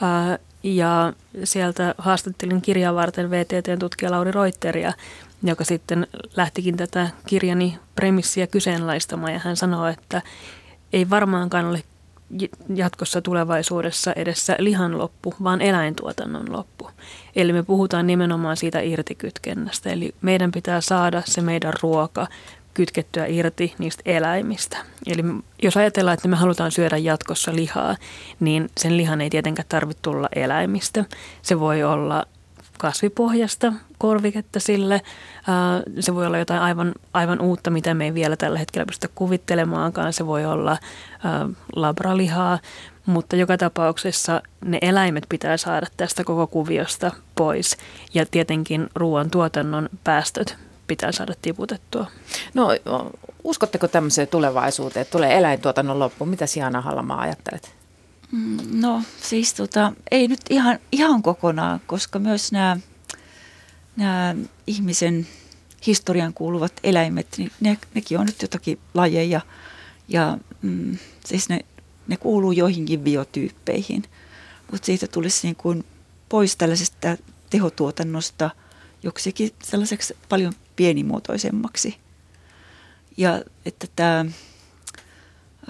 Ää, 0.00 0.38
ja 0.62 1.12
sieltä 1.44 1.94
haastattelin 1.98 2.62
kirjaa 2.62 2.94
varten 2.94 3.30
VTTn 3.30 3.78
tutkija 3.78 4.10
Lauri 4.10 4.30
Reuteria, 4.30 4.92
joka 5.44 5.64
sitten 5.64 6.06
lähtikin 6.36 6.76
tätä 6.76 7.08
kirjani 7.26 7.78
premissiä 7.94 8.46
kyseenalaistamaan 8.46 9.32
ja 9.32 9.40
hän 9.44 9.56
sanoi, 9.56 9.92
että 9.92 10.22
ei 10.92 11.10
varmaankaan 11.10 11.66
ole 11.66 11.82
jatkossa 12.74 13.22
tulevaisuudessa 13.22 14.12
edessä 14.12 14.56
lihan 14.58 14.98
loppu, 14.98 15.34
vaan 15.42 15.60
eläintuotannon 15.60 16.52
loppu. 16.52 16.90
Eli 17.36 17.52
me 17.52 17.62
puhutaan 17.62 18.06
nimenomaan 18.06 18.56
siitä 18.56 18.80
irtikytkennästä. 18.80 19.90
Eli 19.90 20.14
meidän 20.20 20.52
pitää 20.52 20.80
saada 20.80 21.22
se 21.26 21.40
meidän 21.40 21.72
ruoka 21.82 22.26
kytkettyä 22.74 23.26
irti 23.26 23.74
niistä 23.78 24.02
eläimistä. 24.06 24.78
Eli 25.06 25.22
jos 25.62 25.76
ajatellaan, 25.76 26.14
että 26.14 26.28
me 26.28 26.36
halutaan 26.36 26.72
syödä 26.72 26.96
jatkossa 26.96 27.56
lihaa, 27.56 27.96
niin 28.40 28.70
sen 28.78 28.96
lihan 28.96 29.20
ei 29.20 29.30
tietenkään 29.30 29.68
tarvitse 29.68 30.02
tulla 30.02 30.28
eläimistä. 30.34 31.04
Se 31.42 31.60
voi 31.60 31.82
olla 31.82 32.24
kasvipohjasta 32.78 33.72
korviketta 34.04 34.60
sille. 34.60 35.02
Se 36.00 36.14
voi 36.14 36.26
olla 36.26 36.38
jotain 36.38 36.60
aivan, 36.60 36.92
aivan 37.12 37.40
uutta, 37.40 37.70
mitä 37.70 37.94
me 37.94 38.04
ei 38.04 38.14
vielä 38.14 38.36
tällä 38.36 38.58
hetkellä 38.58 38.86
pystytä 38.86 39.12
kuvittelemaankaan. 39.14 40.12
Se 40.12 40.26
voi 40.26 40.44
olla 40.44 40.78
labralihaa, 41.76 42.58
mutta 43.06 43.36
joka 43.36 43.58
tapauksessa 43.58 44.42
ne 44.64 44.78
eläimet 44.82 45.26
pitää 45.28 45.56
saada 45.56 45.86
tästä 45.96 46.24
koko 46.24 46.46
kuviosta 46.46 47.10
pois. 47.34 47.76
Ja 48.14 48.26
tietenkin 48.26 48.88
ruoan 48.94 49.30
tuotannon 49.30 49.88
päästöt 50.04 50.56
pitää 50.86 51.12
saada 51.12 51.34
tiputettua. 51.42 52.06
No 52.54 52.68
uskotteko 53.44 53.88
tämmöiseen 53.88 54.28
tulevaisuuteen, 54.28 55.02
että 55.02 55.12
tulee 55.12 55.38
eläintuotannon 55.38 55.98
loppu? 55.98 56.26
Mitä 56.26 56.46
Siana 56.46 56.80
Halamaa 56.80 57.20
ajattelet? 57.20 57.74
Mm, 58.32 58.58
no 58.72 59.02
siis 59.22 59.54
tota, 59.54 59.92
ei 60.10 60.28
nyt 60.28 60.40
ihan, 60.50 60.78
ihan 60.92 61.22
kokonaan, 61.22 61.80
koska 61.86 62.18
myös 62.18 62.52
nämä, 62.52 62.76
nämä 63.96 64.34
ihmisen 64.66 65.26
historian 65.86 66.34
kuuluvat 66.34 66.72
eläimet, 66.82 67.26
niin 67.38 67.50
ne, 67.60 67.78
nekin 67.94 68.18
on 68.18 68.26
nyt 68.26 68.42
jotakin 68.42 68.78
lajeja 68.94 69.40
ja 70.08 70.38
mm, 70.62 70.98
siis 71.26 71.48
ne, 71.48 71.60
ne 72.06 72.16
kuuluu 72.16 72.52
joihinkin 72.52 73.00
biotyyppeihin. 73.00 74.02
Mutta 74.70 74.86
siitä 74.86 75.06
tulisi 75.06 75.46
niin 75.46 75.56
kuin 75.56 75.84
pois 76.28 76.56
tällaisesta 76.56 77.16
tehotuotannosta 77.50 78.50
joksikin 79.02 79.50
sellaiseksi 79.62 80.16
paljon 80.28 80.52
pienimuotoisemmaksi. 80.76 81.96
Ja 83.16 83.42
että 83.66 83.86
tämä 83.96 84.24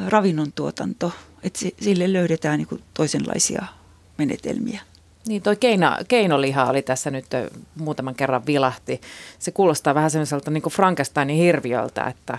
ravinnon 0.08 0.52
tuotanto– 0.52 1.12
että 1.44 1.58
sille 1.80 2.12
löydetään 2.12 2.58
niin 2.58 2.84
toisenlaisia 2.94 3.66
menetelmiä. 4.18 4.80
Niin, 5.28 5.42
toi 5.42 5.56
keino, 5.56 5.96
keinoliha 6.08 6.64
oli 6.64 6.82
tässä 6.82 7.10
nyt 7.10 7.26
muutaman 7.78 8.14
kerran 8.14 8.46
vilahti. 8.46 9.00
Se 9.38 9.50
kuulostaa 9.50 9.94
vähän 9.94 10.10
semmoiselta 10.10 10.50
niin 10.50 10.62
Frankensteinin 10.62 11.36
hirviöltä, 11.36 12.04
että 12.04 12.38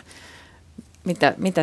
mitä, 1.06 1.34
mitä, 1.38 1.62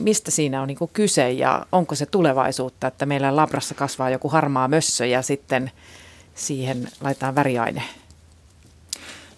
mistä 0.00 0.30
siinä 0.30 0.62
on 0.62 0.68
niin 0.68 0.78
kyse 0.92 1.30
ja 1.30 1.66
onko 1.72 1.94
se 1.94 2.06
tulevaisuutta, 2.06 2.86
että 2.86 3.06
meillä 3.06 3.36
labrassa 3.36 3.74
kasvaa 3.74 4.10
joku 4.10 4.28
harmaa 4.28 4.68
mössö 4.68 5.06
ja 5.06 5.22
sitten 5.22 5.70
siihen 6.34 6.88
laitetaan 7.00 7.34
väriaine. 7.34 7.82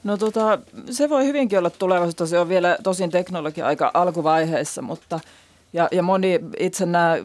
No 0.05 0.17
tota, 0.17 0.59
se 0.91 1.09
voi 1.09 1.25
hyvinkin 1.25 1.59
olla 1.59 1.71
tulevaisuutta. 1.71 2.27
Se 2.27 2.39
on 2.39 2.49
vielä 2.49 2.79
tosin 2.83 3.11
teknologia 3.11 3.67
aika 3.67 3.91
alkuvaiheessa, 3.95 4.83
mutta– 4.83 5.21
ja, 5.73 5.89
ja 5.93 6.03
moni 6.03 6.41
itse 6.59 6.87
nämä 6.87 7.17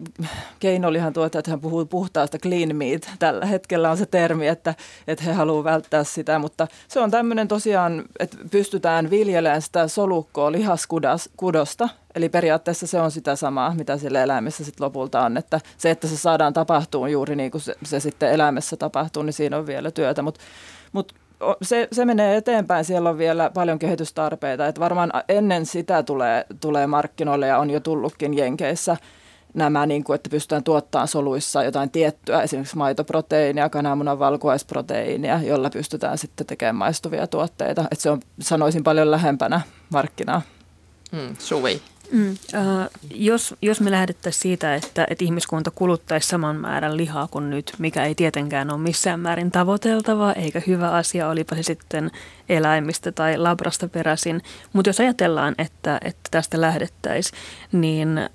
keinolihan 0.60 1.14
tuottajat 1.14 1.48
hän 1.48 1.62
puhuu 1.62 1.86
puhtaasta 1.86 2.38
clean 2.38 2.76
meat. 2.76 3.10
Tällä 3.20 3.46
hetkellä 3.46 3.92
on 3.92 3.98
se 3.98 4.06
termi, 4.06 4.48
että, 4.48 4.76
että 5.08 5.24
he 5.24 5.34
haluavat 5.34 5.64
välttää 5.64 6.04
sitä, 6.04 6.40
mutta 6.40 6.68
se 6.88 7.00
on 7.00 7.12
tämmöinen 7.12 7.48
tosiaan, 7.48 8.04
että 8.20 8.38
pystytään 8.52 9.10
viljelemään 9.10 9.62
sitä 9.62 9.88
solukkoa 9.88 10.52
lihaskudosta. 10.52 11.90
Eli 12.16 12.30
periaatteessa 12.30 12.88
se 12.88 13.00
on 13.00 13.12
sitä 13.12 13.36
samaa, 13.36 13.76
mitä 13.76 13.98
sillä 13.98 14.24
eläimessä 14.24 14.64
sitten 14.66 14.86
lopulta 14.86 15.22
on. 15.22 15.38
Että 15.38 15.60
se, 15.78 15.92
että 15.92 16.08
se 16.08 16.18
saadaan 16.18 16.54
tapahtuu 16.54 17.06
juuri 17.06 17.36
niin 17.36 17.52
kuin 17.52 17.62
se, 17.62 17.76
se 17.84 18.00
sitten 18.00 18.32
eläimessä 18.32 18.78
tapahtuu, 18.78 19.24
niin 19.24 19.34
siinä 19.34 19.58
on 19.58 19.68
vielä 19.68 19.92
työtä. 19.92 20.22
Mutta 20.22 20.42
mut 20.94 21.16
se, 21.62 21.88
se 21.92 22.06
menee 22.06 22.38
eteenpäin, 22.38 22.86
siellä 22.86 23.10
on 23.10 23.18
vielä 23.18 23.52
paljon 23.54 23.80
kehitystarpeita, 23.80 24.68
että 24.68 24.82
varmaan 24.82 25.12
ennen 25.30 25.66
sitä 25.66 26.04
tulee, 26.04 26.46
tulee 26.60 26.88
markkinoille 26.88 27.48
ja 27.48 27.58
on 27.58 27.70
jo 27.70 27.80
tullutkin 27.80 28.38
Jenkeissä 28.38 28.98
nämä, 29.56 29.86
niin 29.86 30.04
kuin, 30.04 30.16
että 30.16 30.30
pystytään 30.30 30.64
tuottamaan 30.64 31.08
soluissa 31.08 31.64
jotain 31.64 31.92
tiettyä, 31.92 32.42
esimerkiksi 32.42 32.78
maitoproteiinia, 32.78 33.70
kananmunan 33.70 34.20
valkuaisproteiinia, 34.20 35.42
jolla 35.44 35.70
pystytään 35.70 36.18
sitten 36.18 36.48
tekemään 36.48 36.76
maistuvia 36.76 37.28
tuotteita. 37.28 37.82
Että 37.92 38.04
se 38.04 38.10
on, 38.10 38.20
sanoisin, 38.42 38.84
paljon 38.84 39.12
lähempänä 39.12 39.62
markkinaa. 39.90 40.42
Mm, 41.12 41.36
Suvi. 41.40 41.82
Mm, 42.12 42.30
äh, 42.30 42.90
jos, 43.12 43.56
jos 43.62 43.82
me 43.82 43.92
lähdettäisiin 43.92 44.42
siitä, 44.42 44.76
että, 44.76 45.08
että 45.10 45.26
ihmiskunta 45.26 45.72
kuluttaisi 45.72 46.28
saman 46.28 46.56
määrän 46.56 46.98
lihaa 46.98 47.28
kuin 47.28 47.50
nyt, 47.50 47.74
mikä 47.78 48.06
ei 48.06 48.16
tietenkään 48.16 48.72
ole 48.72 48.80
missään 48.80 49.20
määrin 49.20 49.52
tavoiteltavaa 49.52 50.34
eikä 50.34 50.62
hyvä 50.68 50.92
asia, 50.92 51.30
olipa 51.30 51.56
se 51.56 51.64
sitten 51.64 52.12
eläimistä 52.50 53.12
tai 53.12 53.38
labrasta 53.38 53.88
peräisin. 53.88 54.42
Mutta 54.74 54.90
jos 54.90 55.00
ajatellaan, 55.00 55.56
että, 55.58 55.98
että 56.04 56.30
tästä 56.32 56.62
lähdettäisiin, 56.62 57.40
niin 57.72 58.18
äh, 58.18 58.28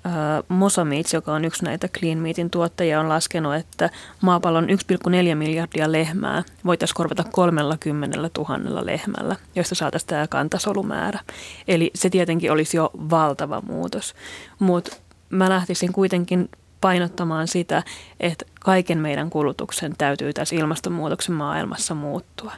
Mosameats, 0.47 1.13
joka 1.13 1.33
on 1.33 1.45
yksi 1.45 1.65
näitä 1.65 1.87
Clean 1.87 2.17
Meatin 2.17 2.49
tuottajia, 2.49 2.99
on 2.99 3.09
laskenut, 3.09 3.55
että 3.55 3.89
maapallon 4.21 4.67
1,4 4.69 5.35
miljardia 5.35 5.91
lehmää 5.91 6.43
voitaisiin 6.65 6.95
korvata 6.95 7.23
30 7.31 8.17
000 8.17 8.85
lehmällä, 8.85 9.35
josta 9.55 9.75
saataisiin 9.75 10.07
tämä 10.09 10.27
kantasolumäärä. 10.27 11.19
Eli 11.67 11.91
se 11.95 12.09
tietenkin 12.09 12.51
olisi 12.51 12.77
jo 12.77 12.91
valtava 13.09 13.60
muutos. 13.61 14.13
Mutta 14.59 14.97
mä 15.29 15.49
lähtisin 15.49 15.93
kuitenkin 15.93 16.49
painottamaan 16.81 17.47
sitä, 17.47 17.83
että 18.19 18.45
kaiken 18.59 18.97
meidän 18.97 19.29
kulutuksen 19.29 19.93
täytyy 19.97 20.33
tässä 20.33 20.55
ilmastonmuutoksen 20.55 21.35
maailmassa 21.35 21.95
muuttua 21.95 22.51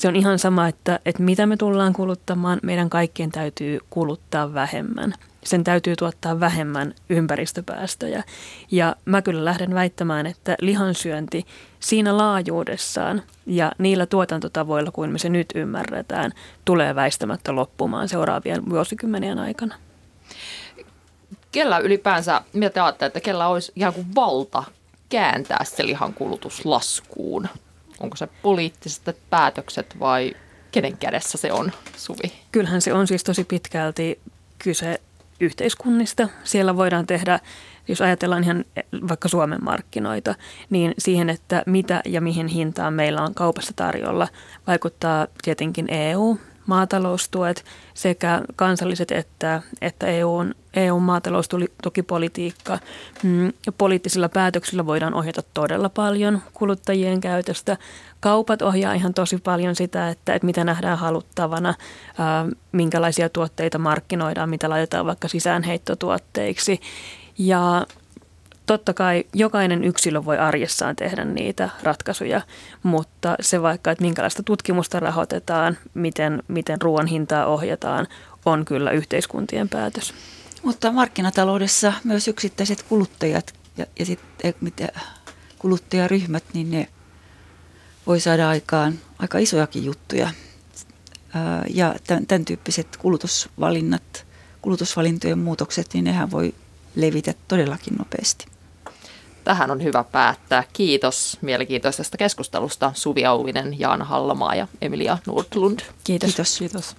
se 0.00 0.08
on 0.08 0.16
ihan 0.16 0.38
sama, 0.38 0.68
että, 0.68 1.00
että 1.04 1.22
mitä 1.22 1.46
me 1.46 1.56
tullaan 1.56 1.92
kuluttamaan, 1.92 2.60
meidän 2.62 2.90
kaikkien 2.90 3.30
täytyy 3.30 3.78
kuluttaa 3.90 4.54
vähemmän. 4.54 5.14
sen 5.44 5.64
täytyy 5.64 5.96
tuottaa 5.96 6.40
vähemmän 6.40 6.94
ympäristöpäästöjä. 7.10 8.24
Ja 8.70 8.96
mä 9.04 9.22
kyllä 9.22 9.44
lähden 9.44 9.74
väittämään, 9.74 10.26
että 10.26 10.56
lihansyönti 10.60 11.46
siinä 11.80 12.16
laajuudessaan 12.16 13.22
ja 13.46 13.72
niillä 13.78 14.06
tuotantotavoilla, 14.06 14.90
kuin 14.90 15.10
me 15.10 15.18
se 15.18 15.28
nyt 15.28 15.46
ymmärretään, 15.54 16.32
tulee 16.64 16.94
väistämättä 16.94 17.54
loppumaan 17.54 18.08
seuraavien 18.08 18.70
vuosikymmenien 18.70 19.38
aikana. 19.38 19.74
Kellä 21.52 21.78
ylipäänsä, 21.78 22.40
mitä 22.52 22.70
te 22.70 22.80
ajattelette, 22.80 23.18
että 23.18 23.24
kellä 23.24 23.48
olisi 23.48 23.72
ihan 23.76 23.92
kuin 23.92 24.14
valta 24.14 24.64
kääntää 25.08 25.64
se 25.64 25.86
lihan 25.86 26.14
kulutus 26.14 26.64
laskuun? 26.64 27.48
Onko 28.00 28.16
se 28.16 28.28
poliittiset 28.42 29.16
päätökset 29.30 30.00
vai 30.00 30.34
kenen 30.72 30.96
kädessä 30.96 31.38
se 31.38 31.52
on, 31.52 31.72
Suvi? 31.96 32.32
Kyllähän 32.52 32.80
se 32.80 32.92
on 32.92 33.06
siis 33.06 33.24
tosi 33.24 33.44
pitkälti 33.44 34.20
kyse 34.58 35.00
yhteiskunnista. 35.40 36.28
Siellä 36.44 36.76
voidaan 36.76 37.06
tehdä, 37.06 37.40
jos 37.88 38.00
ajatellaan 38.00 38.44
ihan 38.44 38.64
vaikka 39.08 39.28
Suomen 39.28 39.64
markkinoita, 39.64 40.34
niin 40.70 40.94
siihen, 40.98 41.30
että 41.30 41.62
mitä 41.66 42.02
ja 42.04 42.20
mihin 42.20 42.46
hintaan 42.46 42.94
meillä 42.94 43.22
on 43.22 43.34
kaupassa 43.34 43.72
tarjolla, 43.76 44.28
vaikuttaa 44.66 45.26
tietenkin 45.42 45.86
EU, 45.90 46.38
maataloustuet 46.70 47.64
sekä 47.94 48.40
kansalliset 48.56 49.10
että, 49.10 49.62
että 49.80 50.06
EUn, 50.06 50.54
EUn 50.74 51.02
maataloustukipolitiikka. 51.02 52.78
Mm, 53.22 53.52
poliittisilla 53.78 54.28
päätöksillä 54.28 54.86
voidaan 54.86 55.14
ohjata 55.14 55.42
todella 55.54 55.88
paljon 55.88 56.42
kuluttajien 56.54 57.20
käytöstä. 57.20 57.76
Kaupat 58.20 58.62
ohjaa 58.62 58.94
ihan 58.94 59.14
tosi 59.14 59.38
paljon 59.38 59.74
sitä, 59.74 60.08
että, 60.08 60.34
että 60.34 60.46
mitä 60.46 60.64
nähdään 60.64 60.98
haluttavana, 60.98 61.74
minkälaisia 62.72 63.28
tuotteita 63.28 63.78
markkinoidaan, 63.78 64.50
mitä 64.50 64.70
laitetaan 64.70 65.06
vaikka 65.06 65.28
sisäänheittotuotteiksi. 65.28 66.80
Ja 67.38 67.86
totta 68.70 68.94
kai 68.94 69.24
jokainen 69.34 69.84
yksilö 69.84 70.24
voi 70.24 70.38
arjessaan 70.38 70.96
tehdä 70.96 71.24
niitä 71.24 71.68
ratkaisuja, 71.82 72.40
mutta 72.82 73.36
se 73.40 73.62
vaikka, 73.62 73.90
että 73.90 74.04
minkälaista 74.04 74.42
tutkimusta 74.42 75.00
rahoitetaan, 75.00 75.78
miten, 75.94 76.42
miten 76.48 76.82
ruoan 76.82 77.06
hintaa 77.06 77.46
ohjataan, 77.46 78.06
on 78.44 78.64
kyllä 78.64 78.90
yhteiskuntien 78.90 79.68
päätös. 79.68 80.14
Mutta 80.62 80.92
markkinataloudessa 80.92 81.92
myös 82.04 82.28
yksittäiset 82.28 82.82
kuluttajat 82.82 83.54
ja, 83.76 83.86
ja 83.98 84.06
sitten 84.06 84.54
eh, 84.78 84.88
kuluttajaryhmät, 85.58 86.44
niin 86.52 86.70
ne 86.70 86.88
voi 88.06 88.20
saada 88.20 88.48
aikaan 88.48 88.98
aika 89.18 89.38
isojakin 89.38 89.84
juttuja. 89.84 90.30
Ja 91.74 91.94
tämän, 92.06 92.26
tämän 92.26 92.44
tyyppiset 92.44 92.96
kulutusvalinnat, 92.96 94.26
kulutusvalintojen 94.62 95.38
muutokset, 95.38 95.86
niin 95.92 96.04
nehän 96.04 96.30
voi 96.30 96.54
levitä 96.96 97.34
todellakin 97.48 97.94
nopeasti. 97.94 98.59
Tähän 99.50 99.70
on 99.70 99.82
hyvä 99.82 100.04
päättää. 100.12 100.64
Kiitos 100.72 101.38
mielenkiintoisesta 101.40 102.16
keskustelusta 102.16 102.92
Suvi 102.94 103.24
Auvinen, 103.24 103.80
Jaana 103.80 104.04
Hallamaa 104.04 104.54
ja 104.54 104.68
Emilia 104.82 105.18
Nordlund. 105.26 105.80
Kiitos. 106.04 106.28
Kiitos. 106.28 106.58
Kiitos. 106.58 106.96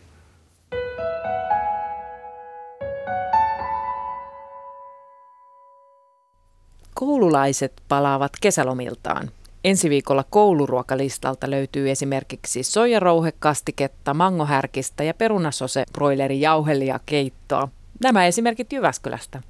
Koululaiset 6.94 7.74
palaavat 7.88 8.32
kesälomiltaan. 8.42 9.32
Ensi 9.64 9.90
viikolla 9.90 10.26
kouluruokalistalta 10.30 11.50
löytyy 11.50 11.92
esimerkiksi 11.92 12.64
soijarouhekastiketta, 12.64 14.14
mangohärkistä 14.14 15.04
ja 15.04 15.14
perunasose 15.14 15.84
broilerin 15.94 16.42
jauhelia 16.42 17.00
keittoa. 17.06 17.68
Nämä 18.04 18.26
esimerkit 18.26 18.74
Jyväskylästä. 18.74 19.42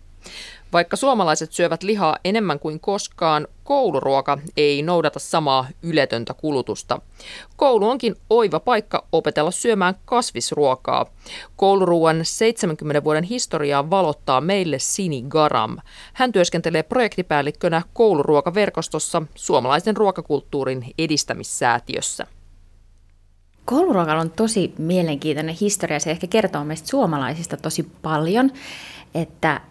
Vaikka 0.74 0.96
suomalaiset 0.98 1.52
syövät 1.52 1.84
lihaa 1.84 2.18
enemmän 2.26 2.60
kuin 2.60 2.80
koskaan, 2.80 3.48
kouluruoka 3.64 4.38
ei 4.58 4.82
noudata 4.82 5.20
samaa 5.20 5.68
yletöntä 5.84 6.34
kulutusta. 6.34 7.02
Koulu 7.56 7.90
onkin 7.90 8.16
oiva 8.30 8.60
paikka 8.60 9.08
opetella 9.12 9.52
syömään 9.52 9.96
kasvisruokaa. 10.06 11.06
Kouluruuan 11.56 12.20
70 12.24 13.04
vuoden 13.04 13.24
historiaa 13.24 13.90
valottaa 13.90 14.42
meille 14.42 14.80
Sini 14.80 15.24
Garam. 15.28 15.78
Hän 16.14 16.32
työskentelee 16.32 16.84
projektipäällikkönä 16.84 17.82
kouluruokaverkostossa 17.94 19.22
suomalaisen 19.36 19.98
ruokakulttuurin 19.98 20.86
edistämissäätiössä. 20.98 22.28
Kouluruokalla 23.66 24.22
on 24.22 24.32
tosi 24.32 24.74
mielenkiintoinen 24.78 25.56
historia. 25.62 26.00
Se 26.00 26.12
ehkä 26.12 26.28
kertoo 26.28 26.64
meistä 26.64 26.88
suomalaisista 26.88 27.58
tosi 27.58 27.92
paljon 28.02 28.52
että 29.16 29.62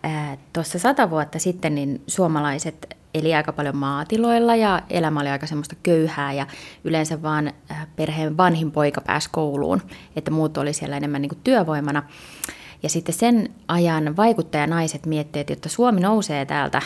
tuossa 0.52 0.78
sata 0.78 1.10
vuotta 1.10 1.38
sitten 1.38 1.74
niin 1.74 2.02
suomalaiset 2.06 2.96
eli 3.14 3.34
aika 3.34 3.52
paljon 3.52 3.76
maatiloilla 3.76 4.56
ja 4.56 4.82
elämä 4.90 5.20
oli 5.20 5.28
aika 5.28 5.46
semmoista 5.46 5.76
köyhää 5.82 6.32
ja 6.32 6.46
yleensä 6.84 7.22
vaan 7.22 7.52
perheen 7.96 8.36
vanhin 8.36 8.72
poika 8.72 9.00
pääsi 9.00 9.28
kouluun, 9.32 9.82
että 10.16 10.30
muut 10.30 10.58
oli 10.58 10.72
siellä 10.72 10.96
enemmän 10.96 11.22
niin 11.22 11.28
kuin 11.28 11.40
työvoimana. 11.44 12.02
Ja 12.82 12.88
sitten 12.88 13.14
sen 13.14 13.48
ajan 13.68 14.16
vaikuttajanaiset 14.16 15.06
miettivät, 15.06 15.40
että 15.40 15.52
jotta 15.52 15.68
Suomi 15.68 16.00
nousee 16.00 16.44
täältä 16.44 16.82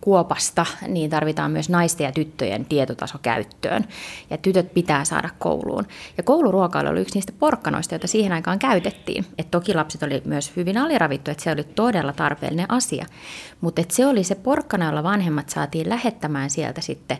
kuopasta, 0.00 0.66
niin 0.88 1.10
tarvitaan 1.10 1.50
myös 1.50 1.68
naisten 1.68 2.04
ja 2.04 2.12
tyttöjen 2.12 2.64
tietotaso 2.64 3.18
käyttöön. 3.22 3.84
Ja 4.30 4.38
tytöt 4.38 4.74
pitää 4.74 5.04
saada 5.04 5.28
kouluun. 5.38 5.84
Ja 6.16 6.22
kouluruokailu 6.22 6.88
oli 6.88 7.00
yksi 7.00 7.14
niistä 7.14 7.32
porkkanoista, 7.38 7.94
joita 7.94 8.06
siihen 8.06 8.32
aikaan 8.32 8.58
käytettiin. 8.58 9.26
Et 9.38 9.50
toki 9.50 9.74
lapset 9.74 10.02
oli 10.02 10.22
myös 10.24 10.52
hyvin 10.56 10.78
aliravittu, 10.78 11.30
että 11.30 11.44
se 11.44 11.52
oli 11.52 11.64
todella 11.64 12.12
tarpeellinen 12.12 12.70
asia. 12.70 13.06
Mutta 13.60 13.82
se 13.88 14.06
oli 14.06 14.24
se 14.24 14.34
porkkana, 14.34 14.86
jolla 14.86 15.02
vanhemmat 15.02 15.48
saatiin 15.48 15.88
lähettämään 15.88 16.50
sieltä 16.50 16.80
sitten 16.80 17.18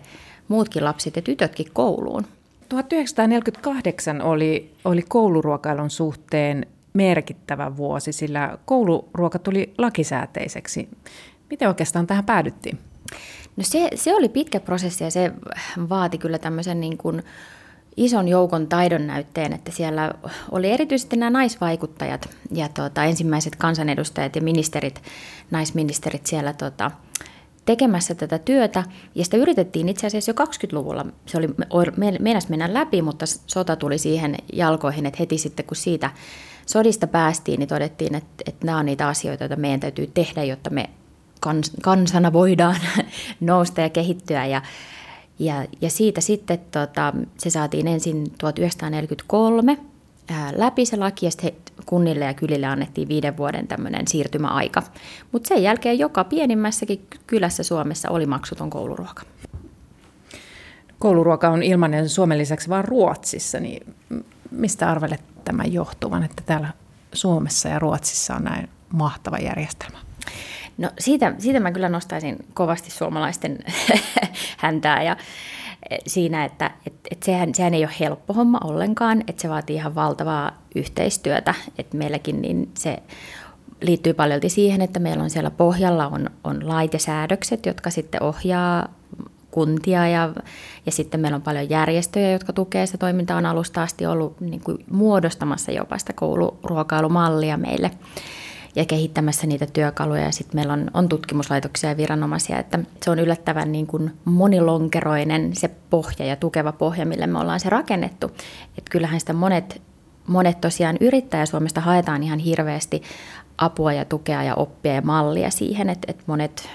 muutkin 0.49 0.85
lapset 0.85 1.17
ja 1.17 1.23
tytötkin 1.23 1.67
kouluun. 1.73 2.27
1948 2.69 4.23
oli, 4.23 4.73
oli 4.85 5.03
kouluruokailun 5.09 5.91
suhteen 5.91 6.67
merkittävä 6.93 7.77
vuosi, 7.77 8.13
sillä 8.13 8.59
kouluruoka 8.65 9.39
tuli 9.39 9.75
lakisääteiseksi. 9.79 10.89
Miten 11.55 11.69
oikeastaan 11.69 12.07
tähän 12.07 12.25
päädyttiin? 12.25 12.79
No 13.57 13.63
se, 13.63 13.89
se 13.95 14.15
oli 14.15 14.29
pitkä 14.29 14.61
prosessi 14.61 15.05
ja 15.05 15.11
se 15.11 15.33
vaati 15.89 16.19
kyllä 16.19 16.39
tämmöisen 16.39 16.81
niin 16.81 16.99
kuin 16.99 17.23
ison 17.97 18.29
joukon 18.29 18.67
taidon 18.67 19.07
näytteen, 19.07 19.53
että 19.53 19.73
siellä 19.73 20.15
oli 20.51 20.71
erityisesti 20.71 21.17
nämä 21.17 21.31
naisvaikuttajat 21.31 22.29
ja 22.51 22.69
tota, 22.69 23.05
ensimmäiset 23.05 23.57
kansanedustajat 23.57 24.37
ja 24.37 24.43
ministerit, 24.43 25.03
naisministerit 25.51 26.27
siellä 26.27 26.53
tota, 26.53 26.91
tekemässä 27.65 28.15
tätä 28.15 28.39
työtä. 28.39 28.85
Ja 29.15 29.25
sitä 29.25 29.37
yritettiin 29.37 29.89
itse 29.89 30.07
asiassa 30.07 30.31
jo 30.31 30.45
20-luvulla. 30.45 31.07
Se 31.27 31.37
oli 31.37 31.49
meinas 32.19 32.49
mennä 32.49 32.75
läpi, 32.75 33.03
mutta 33.03 33.27
sota 33.27 33.77
tuli 33.77 33.99
siihen 33.99 34.37
jalkoihin, 34.53 35.07
että 35.07 35.19
heti 35.21 35.39
sitten 35.39 35.67
kun 35.67 35.77
siitä 35.77 36.11
sodista 36.67 37.07
päästiin, 37.07 37.59
niin 37.59 37.69
todettiin, 37.69 38.15
että, 38.15 38.45
että 38.47 38.67
nämä 38.67 38.79
on 38.79 38.87
niitä 38.87 39.09
asioita, 39.09 39.45
joita 39.45 39.57
meidän 39.57 39.81
täytyy 39.81 40.11
tehdä, 40.15 40.45
jotta 40.45 40.71
me 40.71 40.91
kans, 41.41 41.73
kansana 41.83 42.33
voidaan 42.33 42.77
nousta 43.41 43.81
ja 43.81 43.91
kehittyä. 43.91 44.47
Ja, 44.47 44.63
ja, 45.39 45.67
ja 45.81 45.91
siitä 45.91 46.21
sitten 46.21 46.59
tota, 46.71 47.13
se 47.39 47.51
saatiin 47.51 47.89
ensin 47.89 48.31
1943 48.39 49.79
ää, 50.31 50.53
läpi 50.57 50.87
se 50.87 50.97
laki 50.97 51.27
ja 51.27 51.31
sitten 51.31 51.55
kunnille 51.87 52.25
ja 52.25 52.35
kylille 52.35 52.67
annettiin 52.67 53.09
viiden 53.09 53.37
vuoden 53.37 53.67
tämmöinen 53.67 54.09
siirtymäaika. 54.09 54.83
Mutta 55.33 55.49
sen 55.49 55.63
jälkeen 55.63 55.99
joka 55.99 56.25
pienimmässäkin 56.25 57.07
kylässä 57.27 57.63
Suomessa 57.63 58.11
oli 58.11 58.27
maksuton 58.27 58.71
kouluruoka. 58.71 59.23
Kouluruoka 60.99 61.49
on 61.49 61.63
ilmainen 61.63 62.09
Suomen 62.09 62.39
lisäksi 62.39 62.69
vain 62.69 62.85
Ruotsissa, 62.85 63.61
niin 63.61 63.95
mistä 64.51 64.91
arvelet 64.91 65.23
tämän 65.45 65.73
johtuvan, 65.73 66.25
että 66.25 66.43
täällä 66.47 66.69
Suomessa 67.13 67.69
ja 67.69 67.79
Ruotsissa 67.79 68.35
on 68.35 68.45
näin 68.45 68.69
mahtava 68.93 69.39
järjestelmä? 69.39 69.99
No 70.79 70.91
siitä, 70.99 71.35
siitä 71.39 71.61
mä 71.61 71.73
kyllä 71.73 71.89
nostaisin 71.89 72.37
kovasti 72.55 72.91
suomalaisten 72.91 73.59
häntää 74.57 75.03
ja 75.03 75.17
eh, 75.91 75.99
siinä, 76.07 76.45
että 76.45 76.71
et, 76.87 76.95
et 77.11 77.23
sehän, 77.23 77.55
sehän 77.55 77.75
ei 77.75 77.85
ole 77.85 77.95
helppo 78.01 78.35
homma 78.35 78.59
ollenkaan, 78.65 79.25
että 79.27 79.43
se 79.43 79.49
vaatii 79.49 79.77
ihan 79.77 79.95
valtavaa 79.95 80.63
yhteistyötä, 80.75 81.55
että 81.79 81.97
meilläkin 81.97 82.43
niin 82.43 82.71
se 82.75 83.03
liittyy 83.81 84.15
paljon 84.15 84.41
siihen, 84.47 84.81
että 84.81 85.01
meillä 85.01 85.25
on 85.25 85.31
siellä 85.31 85.51
pohjalla 85.51 86.07
on, 86.07 86.31
on 86.45 86.69
lait 86.69 86.93
ja 86.93 86.99
säädökset, 86.99 87.67
jotka 87.67 87.91
sitten 87.91 88.23
ohjaa 88.23 88.89
kuntia 89.51 90.09
ja, 90.09 90.33
ja 90.87 90.93
sitten 90.93 91.21
meillä 91.21 91.37
on 91.37 91.43
paljon 91.43 91.71
järjestöjä, 91.71 92.33
jotka 92.33 92.53
tukee 92.53 92.87
sitä 92.87 92.99
toimintaa. 92.99 93.39
On 93.39 93.47
alusta 93.47 93.83
asti 93.83 94.07
ollut 94.07 94.41
niin 94.41 94.61
kuin 94.61 94.85
muodostamassa 94.91 95.73
jopa 95.73 95.99
sitä 95.99 96.13
kouluruokailumallia 96.13 97.57
meille 97.57 97.91
ja 98.77 98.85
kehittämässä 98.85 99.47
niitä 99.47 99.67
työkaluja. 99.67 100.23
Ja 100.23 100.33
sitten 100.33 100.57
meillä 100.57 100.73
on, 100.73 100.91
on 100.95 101.09
tutkimuslaitoksia 101.09 101.91
ja 101.91 101.97
viranomaisia, 101.97 102.59
että 102.59 102.79
se 103.03 103.11
on 103.11 103.19
yllättävän 103.19 103.73
niin 103.73 103.87
kuin 103.87 104.11
monilonkeroinen 104.25 105.57
se 105.57 105.71
pohja 105.91 106.27
ja 106.27 106.37
tukeva 106.37 106.73
pohja, 106.73 107.07
millä 107.07 107.27
me 107.27 107.39
ollaan 107.39 107.61
se 107.61 107.71
rakennettu. 107.71 108.27
Että 108.79 108.91
kyllähän 108.91 109.21
sitä 109.21 109.33
monet, 109.33 109.83
monet 110.27 110.61
tosiaan 110.61 110.97
yrittää 111.01 111.41
ja 111.41 111.47
Suomesta 111.47 111.81
haetaan 111.81 112.23
ihan 112.23 112.39
hirveästi 112.39 113.03
apua 113.59 113.93
ja 113.93 114.05
tukea 114.05 114.43
ja 114.43 114.55
oppia 114.55 114.95
ja 114.95 115.03
mallia 115.03 115.51
siihen, 115.51 115.91
että, 115.91 116.07
että 116.11 116.25
monet, 116.27 116.69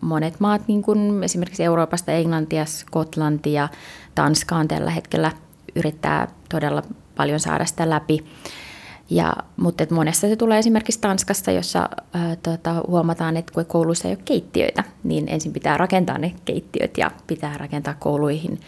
monet 0.00 0.40
maat, 0.40 0.68
niin 0.68 0.82
kuin 0.82 1.24
esimerkiksi 1.24 1.64
Euroopasta, 1.64 2.12
Englantia, 2.12 2.64
Skotlantia, 2.64 3.68
Tanska 4.14 4.56
on 4.56 4.68
tällä 4.68 4.90
hetkellä 4.90 5.32
yrittää 5.76 6.28
todella 6.48 6.82
paljon 7.16 7.40
saada 7.40 7.64
sitä 7.64 7.90
läpi. 7.90 8.24
Ja, 9.10 9.32
mutta 9.56 9.82
et 9.82 9.90
monessa 9.90 10.28
se 10.28 10.36
tulee 10.36 10.58
esimerkiksi 10.58 11.00
Tanskasta, 11.00 11.50
jossa 11.50 11.88
ää, 12.12 12.36
tota, 12.36 12.84
huomataan, 12.86 13.36
että 13.36 13.52
kun 13.52 13.66
kouluissa 13.66 14.08
ei 14.08 14.14
ole 14.14 14.22
keittiöitä, 14.24 14.84
niin 15.04 15.28
ensin 15.28 15.52
pitää 15.52 15.76
rakentaa 15.76 16.18
ne 16.18 16.34
keittiöt 16.44 16.98
ja 16.98 17.10
pitää 17.26 17.58
rakentaa 17.58 17.94
kouluihin. 17.94 18.60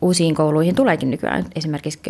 Uusiin 0.00 0.34
kouluihin 0.34 0.74
tuleekin 0.74 1.10
nykyään 1.10 1.44
esimerkiksi 1.54 2.00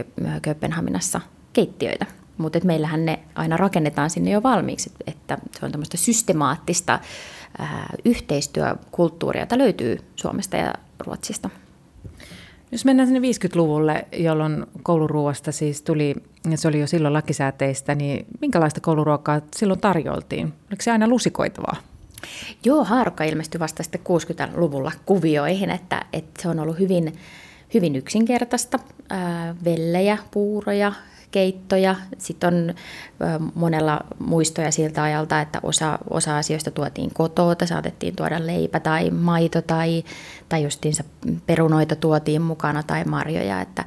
Kööpenhaminassa 0.42 1.20
keittiöitä, 1.52 2.06
mutta 2.38 2.58
meillähän 2.64 3.04
ne 3.04 3.18
aina 3.34 3.56
rakennetaan 3.56 4.10
sinne 4.10 4.30
jo 4.30 4.42
valmiiksi, 4.42 4.92
että 5.06 5.38
se 5.58 5.66
on 5.66 5.72
tämmöistä 5.72 5.96
systemaattista 5.96 6.98
ää, 7.58 7.94
yhteistyökulttuuria, 8.04 9.42
jota 9.42 9.58
löytyy 9.58 9.98
Suomesta 10.16 10.56
ja 10.56 10.74
Ruotsista. 10.98 11.50
Jos 12.72 12.84
mennään 12.84 13.08
sinne 13.08 13.20
50-luvulle, 13.28 14.04
jolloin 14.12 14.66
kouluruoasta 14.82 15.52
siis 15.52 15.82
tuli, 15.82 16.14
se 16.54 16.68
oli 16.68 16.80
jo 16.80 16.86
silloin 16.86 17.14
lakisääteistä, 17.14 17.94
niin 17.94 18.26
minkälaista 18.40 18.80
kouluruokaa 18.80 19.40
silloin 19.56 19.80
tarjoltiin? 19.80 20.46
Oliko 20.46 20.82
se 20.82 20.90
aina 20.90 21.08
lusikoitavaa? 21.08 21.76
Joo, 22.64 22.84
haarukka 22.84 23.24
ilmestyi 23.24 23.60
vasta 23.60 23.82
sitten 23.82 24.00
60-luvulla 24.00 24.92
kuvioihin, 25.06 25.70
että, 25.70 26.04
että 26.12 26.42
se 26.42 26.48
on 26.48 26.60
ollut 26.60 26.78
hyvin, 26.78 27.14
hyvin 27.74 27.96
yksinkertaista. 27.96 28.78
Ää, 29.10 29.54
vellejä, 29.64 30.18
puuroja, 30.30 30.92
keittoja. 31.32 31.96
Sitten 32.18 32.54
on 32.54 32.74
monella 33.54 34.00
muistoja 34.18 34.72
siltä 34.72 35.02
ajalta, 35.02 35.40
että 35.40 35.60
osa, 35.62 35.98
osa 36.10 36.38
asioista 36.38 36.70
tuotiin 36.70 37.14
kotoa, 37.14 37.54
saatettiin 37.64 38.16
tuoda 38.16 38.46
leipä 38.46 38.80
tai 38.80 39.10
maito 39.10 39.62
tai, 39.62 40.04
tai 40.48 40.62
justiinsa 40.62 41.04
perunoita 41.46 41.96
tuotiin 41.96 42.42
mukana 42.42 42.82
tai 42.82 43.04
marjoja, 43.04 43.60
että, 43.60 43.84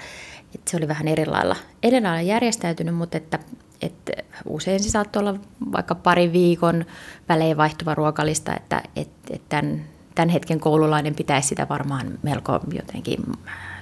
että 0.56 0.72
se 0.72 0.78
oli 0.78 0.88
vähän 0.88 1.08
eri 1.08 1.26
lailla, 1.26 1.56
eri 1.84 2.02
lailla 2.02 2.22
järjestäytynyt, 2.22 2.96
mutta 2.96 3.18
että, 3.18 3.40
että 3.82 4.12
usein 4.46 4.84
se 4.84 4.90
saattoi 4.90 5.20
olla 5.20 5.40
vaikka 5.72 5.96
pari 5.96 6.32
viikon 6.32 6.86
välein 7.30 7.58
vaihtuva 7.58 7.96
ruokalista, 7.96 8.56
että, 8.56 8.82
että, 8.96 9.34
että 9.34 9.46
tämän, 9.50 9.84
tämän 10.16 10.30
hetken 10.30 10.60
koululainen 10.60 11.16
pitäisi 11.16 11.48
sitä 11.48 11.68
varmaan 11.70 12.20
melko 12.24 12.60
jotenkin 12.74 13.20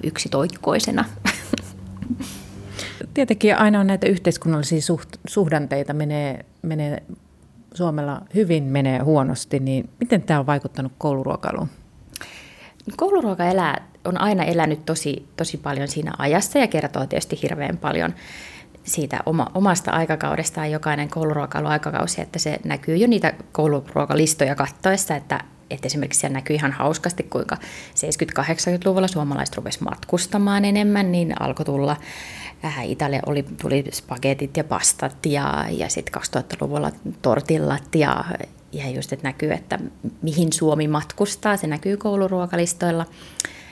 yksitoikkoisena. 0.04 1.06
Tietenkin 3.14 3.58
aina 3.58 3.80
on 3.80 3.88
näitä 3.88 4.08
yhteiskunnallisia 4.08 4.82
suht, 4.82 5.10
suhdanteita, 5.28 5.94
menee, 5.94 6.46
menee 6.62 7.04
Suomella 7.74 8.22
hyvin, 8.36 8.64
menee 8.64 9.00
huonosti, 9.00 9.60
niin 9.60 9.90
miten 10.00 10.22
tämä 10.22 10.40
on 10.40 10.46
vaikuttanut 10.46 10.92
kouluruokailuun? 10.98 11.70
Kouluruoka 12.98 13.46
elää, 13.46 13.88
on 14.06 14.22
aina 14.22 14.44
elänyt 14.44 14.86
tosi, 14.86 15.28
tosi 15.38 15.58
paljon 15.58 15.88
siinä 15.88 16.12
ajassa 16.18 16.60
ja 16.60 16.68
kertoo 16.68 17.06
tietysti 17.06 17.40
hirveän 17.42 17.78
paljon 17.78 18.14
siitä 18.84 19.20
oma, 19.26 19.52
omasta 19.54 19.92
aikakaudestaan 19.92 20.72
jokainen 20.72 21.10
kouluruokailuaikakausi, 21.10 22.22
että 22.22 22.40
se 22.40 22.60
näkyy 22.64 22.98
jo 22.98 23.08
niitä 23.08 23.34
kouluruokalistoja 23.52 24.56
kattoessa, 24.56 25.16
että, 25.16 25.40
että 25.70 25.86
esimerkiksi 25.86 26.20
siellä 26.20 26.34
näkyy 26.34 26.56
ihan 26.56 26.72
hauskasti, 26.72 27.24
kuinka 27.24 27.58
70-80-luvulla 27.96 29.08
suomalaiset 29.08 29.56
rupesivat 29.56 29.90
matkustamaan 29.90 30.66
enemmän, 30.66 31.12
niin 31.12 31.42
alkoi 31.42 31.66
tulla 31.66 31.96
Italia 32.84 33.20
oli, 33.26 33.46
tuli 33.62 33.84
spagetit 33.92 34.58
ja 34.58 34.64
pastat 34.64 35.26
ja, 35.26 35.66
ja 35.70 35.90
sitten 35.90 36.22
2000-luvulla 36.22 36.92
tortillat 37.22 37.96
ja, 37.96 38.26
ja 38.72 38.90
just, 38.90 39.14
että 39.14 39.28
näkyy, 39.28 39.52
että 39.52 39.80
mihin 40.22 40.54
Suomi 40.54 40.88
matkustaa, 40.88 41.58
se 41.58 41.68
näkyy 41.68 41.98
kouluruokalistoilla. 41.98 43.06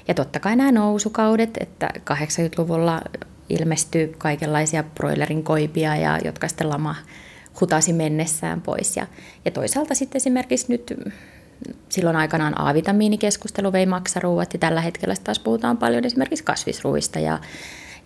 Ja 0.08 0.14
totta 0.14 0.39
kai 0.39 0.56
nämä 0.56 0.72
nousukaudet, 0.72 1.58
että 1.60 1.89
80-luvulla 2.00 3.02
ilmestyi 3.50 4.16
kaikenlaisia 4.18 4.84
broilerin 4.84 5.44
koipia, 5.44 5.96
ja, 5.96 6.20
jotka 6.26 6.48
sitten 6.48 6.70
lama 6.70 6.96
hutasi 7.62 7.94
mennessään 7.94 8.62
pois. 8.62 8.98
Ja, 8.98 9.08
ja 9.46 9.52
toisaalta 9.52 9.96
sitten 9.96 10.18
esimerkiksi 10.18 10.66
nyt 10.70 10.94
silloin 11.89 12.16
aikanaan 12.16 12.62
A-vitamiinikeskustelu 12.62 13.72
vei 13.72 13.86
maksaruuat 13.86 14.54
ja 14.54 14.60
tällä 14.60 14.82
hetkellä 14.82 15.16
taas 15.24 15.39
puhutaan 15.39 15.78
paljon 15.78 16.06
esimerkiksi 16.06 16.44
kasvisruuista 16.44 17.20
ja, 17.20 17.39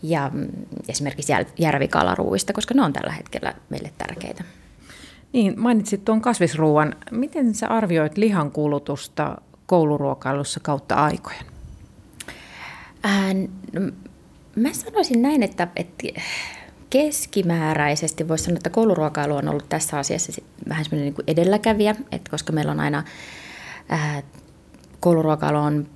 ja 0.03 0.31
mm, 0.33 0.47
esimerkiksi 0.87 1.33
järvikalaruuista, 1.59 2.53
koska 2.53 2.73
ne 2.73 2.81
on 2.81 2.93
tällä 2.93 3.11
hetkellä 3.11 3.53
meille 3.69 3.91
tärkeitä. 3.97 4.43
Niin, 5.33 5.53
mainitsit 5.57 6.05
tuon 6.05 6.21
kasvisruuan. 6.21 6.95
Miten 7.11 7.53
sä 7.53 7.67
arvioit 7.67 8.17
lihan 8.17 8.51
kulutusta 8.51 9.37
kouluruokailussa 9.65 10.59
kautta 10.59 10.95
aikojen? 10.95 11.45
Ää, 13.03 13.33
no, 13.73 13.81
mä 14.55 14.73
sanoisin 14.73 15.21
näin, 15.21 15.43
että, 15.43 15.67
että 15.75 16.07
keskimääräisesti 16.89 18.27
voisi 18.27 18.43
sanoa, 18.43 18.57
että 18.57 18.69
kouluruokailu 18.69 19.35
on 19.35 19.49
ollut 19.49 19.69
tässä 19.69 19.99
asiassa 19.99 20.41
vähän 20.69 20.85
semmoinen 20.85 21.13
niin 21.13 21.23
edelläkävijä, 21.27 21.95
että 22.11 22.31
koska 22.31 22.53
meillä 22.53 22.71
on 22.71 22.79
aina 22.79 23.03
ää, 23.89 24.23
kouluruokailu 24.99 25.57
on 25.57 25.87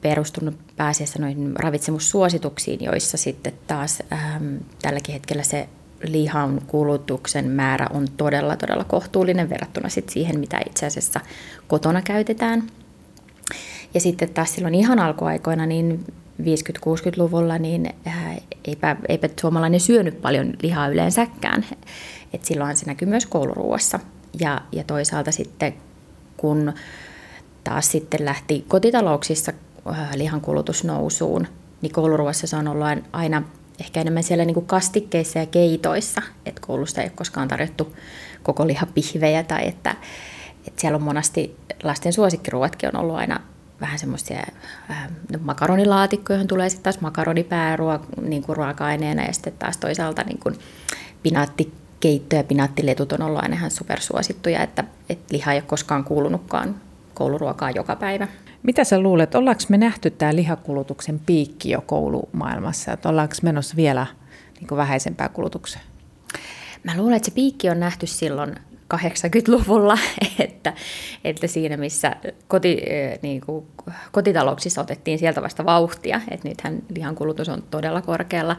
perustunut 0.00 0.54
pääasiassa 0.76 1.18
noihin 1.18 1.52
ravitsemussuosituksiin, 1.56 2.84
joissa 2.84 3.16
sitten 3.16 3.52
taas 3.66 4.02
ähm, 4.12 4.56
tälläkin 4.82 5.12
hetkellä 5.12 5.42
se 5.42 5.68
lihan 6.02 6.62
kulutuksen 6.66 7.50
määrä 7.50 7.86
on 7.90 8.06
todella, 8.16 8.56
todella 8.56 8.84
kohtuullinen 8.84 9.50
verrattuna 9.50 9.88
sit 9.88 10.08
siihen, 10.08 10.40
mitä 10.40 10.60
itse 10.66 10.86
asiassa 10.86 11.20
kotona 11.68 12.02
käytetään. 12.02 12.62
Ja 13.94 14.00
sitten 14.00 14.28
taas 14.28 14.54
silloin 14.54 14.74
ihan 14.74 14.98
alkuaikoina, 14.98 15.66
niin 15.66 16.04
50-60-luvulla, 16.40 17.58
niin 17.58 17.94
äh, 18.06 18.36
eipä, 18.64 18.96
eipä 19.08 19.28
suomalainen 19.40 19.80
syönyt 19.80 20.20
paljon 20.20 20.54
lihaa 20.62 20.88
yleensäkään. 20.88 21.66
Et 22.32 22.44
silloin 22.44 22.76
se 22.76 22.86
näkyy 22.86 23.08
myös 23.08 23.26
kouluruuassa. 23.26 24.00
Ja, 24.40 24.60
ja 24.72 24.84
toisaalta 24.84 25.32
sitten, 25.32 25.74
kun 26.36 26.72
taas 27.64 27.92
sitten 27.92 28.24
lähti 28.24 28.64
kotitalouksissa 28.68 29.52
lihankulutus 30.14 30.84
nousuun, 30.84 31.46
niin 31.82 31.92
kouluruoassa 31.92 32.46
se 32.46 32.56
on 32.56 32.68
ollut 32.68 32.86
aina 33.12 33.42
ehkä 33.80 34.00
enemmän 34.00 34.22
siellä 34.22 34.44
niin 34.44 34.54
kuin 34.54 34.66
kastikkeissa 34.66 35.38
ja 35.38 35.46
keitoissa, 35.46 36.22
että 36.46 36.60
koulusta 36.66 37.00
ei 37.00 37.06
ole 37.06 37.12
koskaan 37.16 37.48
tarjottu 37.48 37.96
koko 38.42 38.66
lihapihvejä 38.66 39.42
tai 39.42 39.68
että, 39.68 39.90
että 40.66 40.80
siellä 40.80 40.96
on 40.96 41.02
monasti 41.02 41.56
lasten 41.82 42.12
suosikkiruotkin 42.12 42.88
on 42.94 43.00
ollut 43.00 43.16
aina 43.16 43.40
vähän 43.80 43.98
semmoisia 43.98 44.42
äh, 44.90 45.08
no, 45.32 45.38
makaronilaatikkoja, 45.42 46.36
johon 46.36 46.48
tulee 46.48 46.68
sitten 46.68 46.84
taas 46.84 47.00
makaronipääruoka 47.00 48.06
niin 48.22 48.42
kuin 48.42 48.56
ruoka-aineena 48.56 49.22
ja 49.22 49.32
sitten 49.32 49.52
taas 49.58 49.76
toisaalta 49.76 50.22
niin 50.22 50.38
kuin 50.38 50.58
pinaattikeitto 51.22 52.36
ja 52.36 52.44
pinaattiletut 52.44 53.12
on 53.12 53.22
ollut 53.22 53.42
aina 53.42 53.56
ihan 53.56 53.70
supersuosittuja, 53.70 54.62
että, 54.62 54.84
että 55.08 55.34
liha 55.34 55.52
ei 55.52 55.58
ole 55.58 55.64
koskaan 55.66 56.04
kuulunutkaan 56.04 56.74
kouluruokaa 57.14 57.70
joka 57.70 57.96
päivä. 57.96 58.28
Mitä 58.62 58.84
sä 58.84 59.00
luulet, 59.00 59.34
ollaanko 59.34 59.62
me 59.68 59.78
nähty 59.78 60.10
tämä 60.10 60.34
lihakulutuksen 60.34 61.20
piikki 61.26 61.70
jo 61.70 61.80
koulumaailmassa, 61.80 62.92
että 62.92 63.08
ollaanko 63.08 63.34
menossa 63.42 63.76
vielä 63.76 64.06
niin 64.60 64.76
vähäisempää 64.76 65.28
kulutukseen? 65.28 65.84
Mä 66.84 66.96
luulen, 66.96 67.16
että 67.16 67.26
se 67.26 67.34
piikki 67.34 67.70
on 67.70 67.80
nähty 67.80 68.06
silloin 68.06 68.54
80-luvulla, 68.94 69.98
että, 70.38 70.72
että 71.24 71.46
siinä 71.46 71.76
missä 71.76 72.16
koti, 72.48 72.82
niin 73.22 73.40
kuin, 73.40 73.66
kotitalouksissa 74.12 74.80
otettiin 74.80 75.18
sieltä 75.18 75.42
vasta 75.42 75.64
vauhtia, 75.64 76.20
että 76.30 76.48
nythän 76.48 76.82
lihan 76.94 77.14
kulutus 77.14 77.48
on 77.48 77.62
todella 77.70 78.02
korkealla, 78.02 78.56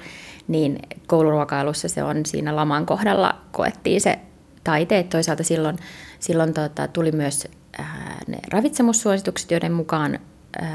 niin 0.47 0.79
kouluruokailussa 1.07 1.87
se 1.87 2.03
on 2.03 2.25
siinä 2.25 2.55
laman 2.55 2.85
kohdalla 2.85 3.35
koettiin 3.51 4.01
se 4.01 4.19
taiteet. 4.63 5.09
Toisaalta 5.09 5.43
silloin, 5.43 5.77
silloin 6.19 6.53
tota, 6.53 6.87
tuli 6.87 7.11
myös 7.11 7.47
ne 8.27 8.37
ravitsemussuositukset, 8.51 9.51
joiden 9.51 9.71
mukaan 9.71 10.19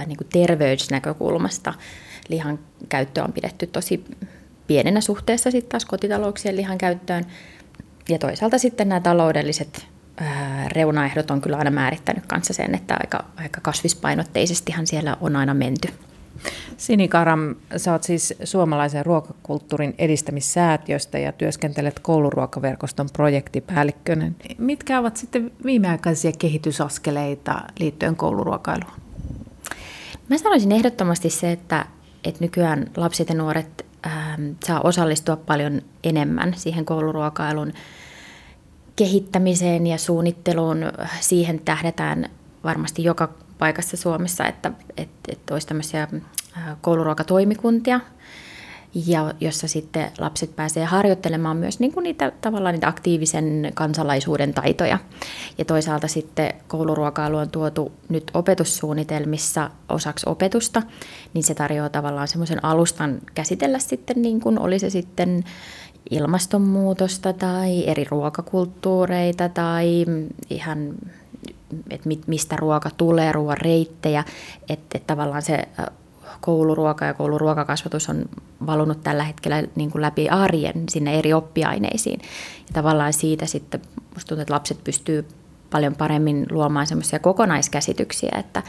niin 0.07 0.17
kuin 0.17 0.29
terveysnäkökulmasta 0.33 1.75
lihan 2.29 2.59
käyttö 2.89 3.25
on 3.25 3.33
pidetty 3.33 3.67
tosi 3.67 4.05
pienenä 4.67 5.01
suhteessa 5.01 5.51
sitten 5.51 5.71
taas 5.71 5.85
kotitalouksien 5.85 6.57
lihan 6.57 6.79
käyttöön. 6.79 7.25
Ja 8.09 8.19
toisaalta 8.19 8.59
sitten 8.59 8.89
nämä 8.89 9.01
taloudelliset 9.01 9.87
reunaehdot 10.69 11.31
on 11.31 11.41
kyllä 11.41 11.57
aina 11.57 11.71
määrittänyt 11.71 12.27
kanssa 12.27 12.53
sen, 12.53 12.75
että 12.75 12.97
aika, 13.01 13.25
aika 13.37 13.61
kasvispainotteisestihan 13.61 14.87
siellä 14.87 15.17
on 15.21 15.37
aina 15.37 15.55
menty. 15.55 15.89
Sini 16.77 17.09
Karam, 17.09 17.55
sä 17.77 17.93
oot 17.93 18.03
siis 18.03 18.35
suomalaisen 18.45 19.07
ruokakulttuurin 19.07 19.95
edistämissäätiöstä 19.99 21.19
ja 21.19 21.33
työskentelet 21.33 21.99
kouluruokaverkoston 21.99 23.09
projektipäällikkönä. 23.13 24.33
Mitkä 24.59 24.99
ovat 24.99 25.17
sitten 25.17 25.51
viimeaikaisia 25.65 26.33
kehitysaskeleita 26.39 27.63
liittyen 27.79 28.17
kouluruokailuun? 28.17 28.93
Mä 30.29 30.39
sanoisin 30.39 30.73
ehdottomasti 30.73 31.31
se, 31.31 31.53
että, 31.53 31.87
että 32.25 32.45
nykyään 32.45 32.91
lapset 32.97 33.29
ja 33.29 33.35
nuoret 33.35 33.87
ähm, 34.07 34.43
saa 34.65 34.81
osallistua 34.81 35.37
paljon 35.37 35.83
enemmän 36.05 36.55
siihen 36.57 36.85
kouluruokailuun 36.85 37.73
kehittämiseen 38.97 39.87
ja 39.87 39.99
suunnitteluun, 39.99 40.79
siihen 41.21 41.61
tähdetään 41.61 42.31
varmasti 42.65 43.05
joka 43.05 43.29
paikassa 43.59 43.97
Suomessa, 43.97 44.47
että, 44.47 44.73
että, 44.97 45.33
että 45.33 45.55
olisi 45.55 45.67
tämmöisiä 45.67 46.09
kouluruokatoimikuntia, 46.81 48.01
ja 49.07 49.35
jossa 49.41 49.69
sitten 49.69 50.11
lapset 50.19 50.57
pääsee 50.57 50.85
harjoittelemaan 50.85 51.57
myös 51.57 51.81
niin 51.81 51.93
kuin 51.93 52.05
niitä, 52.05 52.33
tavallaan 52.41 52.75
niitä 52.75 52.89
aktiivisen 52.89 53.73
kansalaisuuden 53.75 54.55
taitoja. 54.55 54.99
Ja 55.59 55.65
toisaalta 55.65 56.09
sitten 56.09 56.55
kouluruokailu 56.69 57.37
on 57.37 57.51
tuotu 57.51 57.93
nyt 58.09 58.31
opetussuunnitelmissa 58.35 59.71
osaksi 59.89 60.27
opetusta, 60.29 60.83
niin 61.35 61.45
se 61.45 61.55
tarjoaa 61.55 61.89
tavallaan 61.89 62.29
semmoisen 62.29 62.65
alustan 62.65 63.19
käsitellä 63.35 63.79
sitten 63.79 64.23
niin 64.23 64.41
kuin 64.41 64.59
oli 64.59 64.79
se 64.79 64.91
sitten 64.91 65.45
ilmastonmuutosta 66.11 67.33
tai 67.33 67.89
eri 67.89 68.05
ruokakulttuureita 68.11 69.49
tai 69.49 70.05
ihan 70.51 70.95
että 71.91 72.09
mistä 72.27 72.57
ruoka 72.57 72.91
tulee, 72.97 73.33
ruoan 73.33 73.59
reittejä, 73.59 74.25
että, 74.69 74.99
että 74.99 75.07
tavallaan 75.07 75.43
se 75.43 75.69
kouluruoka 76.41 77.05
ja 77.05 77.15
kouluruokakasvatus 77.15 78.09
on 78.09 78.25
valunut 78.67 79.03
tällä 79.03 79.25
hetkellä 79.25 79.63
niin 79.75 79.91
kuin 79.91 80.03
läpi 80.03 80.29
arjen 80.29 80.85
sinne 80.89 81.19
eri 81.19 81.33
oppiaineisiin. 81.33 82.21
Ja 82.59 82.73
tavallaan 82.73 83.13
siitä 83.13 83.47
sitten 83.47 83.81
musta 84.15 84.29
tuntuu, 84.29 84.43
että 84.43 84.55
lapset 84.55 84.85
pystyy 84.85 85.29
paljon 85.71 85.95
paremmin 85.95 86.47
luomaan 86.51 86.87
semmoisia 86.87 87.19
kokonaiskäsityksiä, 87.19 88.37
että, 88.39 88.63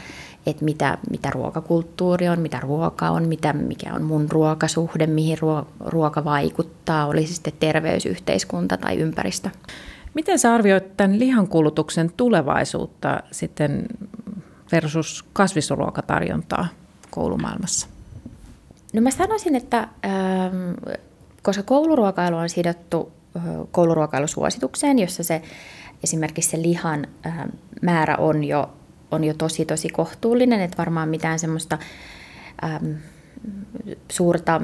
että 0.46 0.64
mitä, 0.64 0.98
mitä 1.10 1.30
ruokakulttuuri 1.30 2.28
on, 2.28 2.40
mitä 2.40 2.60
ruoka 2.60 3.10
on, 3.10 3.28
mitä, 3.28 3.52
mikä 3.52 3.94
on 3.94 4.02
mun 4.02 4.26
ruokasuhde, 4.30 5.06
mihin 5.06 5.38
ruo, 5.38 5.66
ruoka 5.80 6.24
vaikuttaa, 6.24 7.06
oli 7.06 7.26
se 7.26 7.34
sitten 7.34 7.52
terveysyhteiskunta 7.60 8.76
tai 8.76 8.96
ympäristö. 8.96 9.50
Miten 10.18 10.38
sä 10.38 10.54
arvioit 10.54 10.96
tämän 10.96 11.18
lihankulutuksen 11.18 12.12
tulevaisuutta 12.16 13.20
sitten 13.30 13.86
versus 14.72 15.24
kasvisruokatarjontaa? 15.32 16.68
koulumaailmassa? 17.10 17.86
No 18.92 19.00
mä 19.00 19.10
sanoisin, 19.10 19.56
että 19.56 19.78
ähm, 19.78 20.72
koska 21.42 21.62
kouluruokailu 21.62 22.36
on 22.36 22.48
sidottu 22.48 23.12
äh, 23.36 23.42
kouluruokailusuositukseen, 23.70 24.98
jossa 24.98 25.22
se 25.22 25.42
esimerkiksi 26.04 26.50
se 26.50 26.62
lihan 26.62 27.06
äh, 27.26 27.38
määrä 27.82 28.16
on 28.16 28.44
jo, 28.44 28.70
on 29.10 29.24
jo 29.24 29.34
tosi 29.34 29.64
tosi 29.64 29.88
kohtuullinen, 29.88 30.60
että 30.60 30.78
varmaan 30.78 31.08
mitään 31.08 31.38
semmoista 31.38 31.78
ähm, 32.64 32.90
suurta 34.10 34.60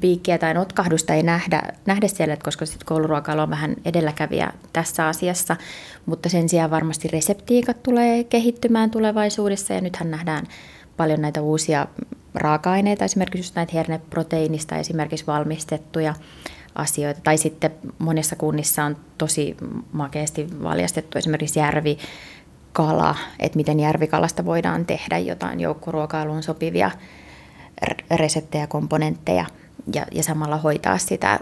piikkiä 0.00 0.38
tai 0.38 0.54
notkahdusta 0.54 1.14
ei 1.14 1.22
nähdä, 1.22 1.62
nähdä 1.86 2.08
siellä, 2.08 2.36
koska 2.36 2.66
sit 2.66 2.84
kouluruokailu 2.84 3.40
on 3.40 3.50
vähän 3.50 3.76
edelläkävijä 3.84 4.52
tässä 4.72 5.06
asiassa, 5.06 5.56
mutta 6.06 6.28
sen 6.28 6.48
sijaan 6.48 6.70
varmasti 6.70 7.08
reseptiikat 7.08 7.82
tulee 7.82 8.24
kehittymään 8.24 8.90
tulevaisuudessa 8.90 9.74
ja 9.74 9.80
nythän 9.80 10.10
nähdään 10.10 10.46
paljon 10.96 11.20
näitä 11.22 11.40
uusia 11.40 11.86
raaka-aineita, 12.34 13.04
esimerkiksi 13.04 13.38
just 13.38 13.54
näitä 13.54 13.72
herneproteiinista 13.74 14.76
esimerkiksi 14.76 15.26
valmistettuja 15.26 16.14
asioita. 16.74 17.20
Tai 17.24 17.38
sitten 17.38 17.70
monessa 17.98 18.36
kunnissa 18.36 18.84
on 18.84 18.96
tosi 19.18 19.56
makeasti 19.92 20.62
valjastettu 20.62 21.18
esimerkiksi 21.18 21.58
järvi, 21.58 21.98
kala, 22.72 23.16
että 23.38 23.56
miten 23.56 23.80
järvikalasta 23.80 24.44
voidaan 24.44 24.86
tehdä 24.86 25.18
jotain 25.18 25.60
joukkoruokailuun 25.60 26.42
sopivia 26.42 26.90
reseptejä, 28.16 28.66
komponentteja 28.66 29.46
ja, 29.94 30.06
ja 30.12 30.22
samalla 30.22 30.56
hoitaa 30.56 30.98
sitä 30.98 31.40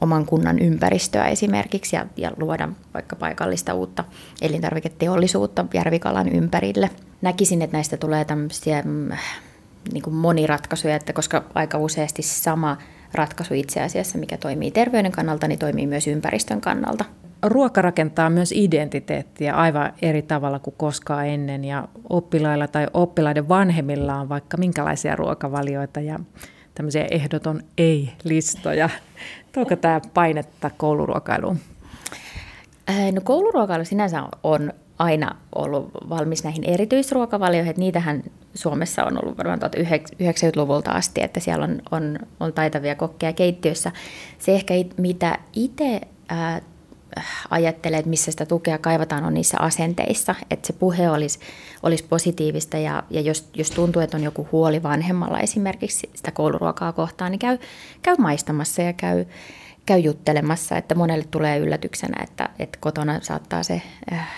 oman 0.00 0.26
kunnan 0.26 0.58
ympäristöä 0.58 1.28
esimerkiksi 1.28 1.96
ja, 1.96 2.06
ja 2.16 2.32
luoda 2.36 2.68
vaikka 2.94 3.16
paikallista 3.16 3.74
uutta 3.74 4.04
elintarviketeollisuutta 4.42 5.64
järvikalan 5.74 6.28
ympärille. 6.28 6.90
Näkisin, 7.22 7.62
että 7.62 7.76
näistä 7.76 7.96
tulee 7.96 8.24
tämmöisiä 8.24 8.82
mm, 8.82 9.08
niin 9.92 10.02
kuin 10.02 10.14
moniratkaisuja, 10.14 10.96
että 10.96 11.12
koska 11.12 11.44
aika 11.54 11.78
useasti 11.78 12.22
sama 12.22 12.76
ratkaisu 13.14 13.54
itse 13.54 13.82
asiassa, 13.82 14.18
mikä 14.18 14.36
toimii 14.36 14.70
terveyden 14.70 15.12
kannalta, 15.12 15.48
niin 15.48 15.58
toimii 15.58 15.86
myös 15.86 16.06
ympäristön 16.06 16.60
kannalta. 16.60 17.04
Ruoka 17.42 17.82
rakentaa 17.82 18.30
myös 18.30 18.52
identiteettiä 18.52 19.54
aivan 19.54 19.92
eri 20.02 20.22
tavalla 20.22 20.58
kuin 20.58 20.74
koskaan 20.76 21.26
ennen 21.26 21.64
ja 21.64 21.88
oppilailla 22.08 22.68
tai 22.68 22.86
oppilaiden 22.94 23.48
vanhemmilla 23.48 24.14
on 24.14 24.28
vaikka 24.28 24.56
minkälaisia 24.56 25.16
ruokavalioita 25.16 26.00
ja 26.00 26.18
tämmöisiä 26.76 27.06
ehdoton 27.10 27.62
ei-listoja. 27.78 28.90
Tuoko 29.52 29.76
tämä 29.76 30.00
painetta 30.14 30.70
kouluruokailuun? 30.76 31.58
Äh, 32.90 33.12
no 33.12 33.20
kouluruokailu 33.20 33.84
sinänsä 33.84 34.22
on 34.42 34.72
aina 34.98 35.36
ollut 35.54 35.90
valmis 36.08 36.44
näihin 36.44 36.64
erityisruokavalioihin. 36.64 37.70
Että 37.70 37.80
niitähän 37.80 38.22
Suomessa 38.54 39.04
on 39.04 39.24
ollut 39.24 39.38
varmaan 39.38 39.60
90-luvulta 39.62 40.90
asti, 40.90 41.22
että 41.22 41.40
siellä 41.40 41.64
on, 41.64 41.82
on, 41.90 42.18
on 42.40 42.52
taitavia 42.52 42.94
kokkeja 42.94 43.32
keittiössä. 43.32 43.92
Se 44.38 44.54
ehkä 44.54 44.74
mitä 44.96 45.38
itse 45.52 46.00
äh, 46.32 46.62
ajattelee, 47.50 47.98
että 47.98 48.10
missä 48.10 48.30
sitä 48.30 48.46
tukea 48.46 48.78
kaivataan, 48.78 49.24
on 49.24 49.34
niissä 49.34 49.56
asenteissa. 49.60 50.34
Että 50.50 50.66
se 50.66 50.72
puhe 50.72 51.10
olisi, 51.10 51.38
olisi 51.82 52.04
positiivista 52.04 52.78
ja, 52.78 53.02
ja 53.10 53.20
jos, 53.20 53.48
jos 53.54 53.70
tuntuu, 53.70 54.02
että 54.02 54.16
on 54.16 54.22
joku 54.22 54.48
huoli 54.52 54.82
vanhemmalla 54.82 55.40
esimerkiksi 55.40 56.10
sitä 56.14 56.30
kouluruokaa 56.30 56.92
kohtaan, 56.92 57.30
niin 57.30 57.38
käy, 57.38 57.58
käy 58.02 58.16
maistamassa 58.18 58.82
ja 58.82 58.92
käy, 58.92 59.24
käy 59.86 59.98
juttelemassa, 59.98 60.76
että 60.76 60.94
monelle 60.94 61.24
tulee 61.30 61.58
yllätyksenä, 61.58 62.22
että, 62.22 62.48
että 62.58 62.78
kotona 62.80 63.20
saattaa 63.22 63.62
se 63.62 63.82
äh, 64.12 64.28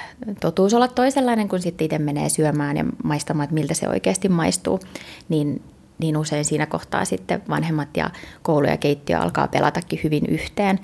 totuus 0.40 0.74
olla 0.74 0.88
toisenlainen, 0.88 1.48
kun 1.48 1.62
sitten 1.62 1.84
itse 1.84 1.98
menee 1.98 2.28
syömään 2.28 2.76
ja 2.76 2.84
maistamaan, 3.04 3.44
että 3.44 3.54
miltä 3.54 3.74
se 3.74 3.88
oikeasti 3.88 4.28
maistuu, 4.28 4.80
niin, 5.28 5.62
niin 5.98 6.16
usein 6.16 6.44
siinä 6.44 6.66
kohtaa 6.66 7.04
sitten 7.04 7.42
vanhemmat 7.48 7.96
ja 7.96 8.10
koulu 8.42 8.66
ja 8.66 8.76
keittiö 8.76 9.18
alkaa 9.18 9.48
pelatakin 9.48 10.00
hyvin 10.04 10.26
yhteen. 10.26 10.80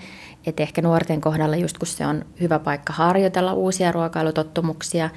Et 0.46 0.60
ehkä 0.60 0.82
nuorten 0.82 1.20
kohdalla 1.20 1.56
just 1.56 1.78
kun 1.78 1.86
se 1.86 2.06
on 2.06 2.24
hyvä 2.40 2.58
paikka 2.58 2.92
harjoitella 2.92 3.52
uusia 3.52 3.92
ruokailutottumuksia 3.92 5.10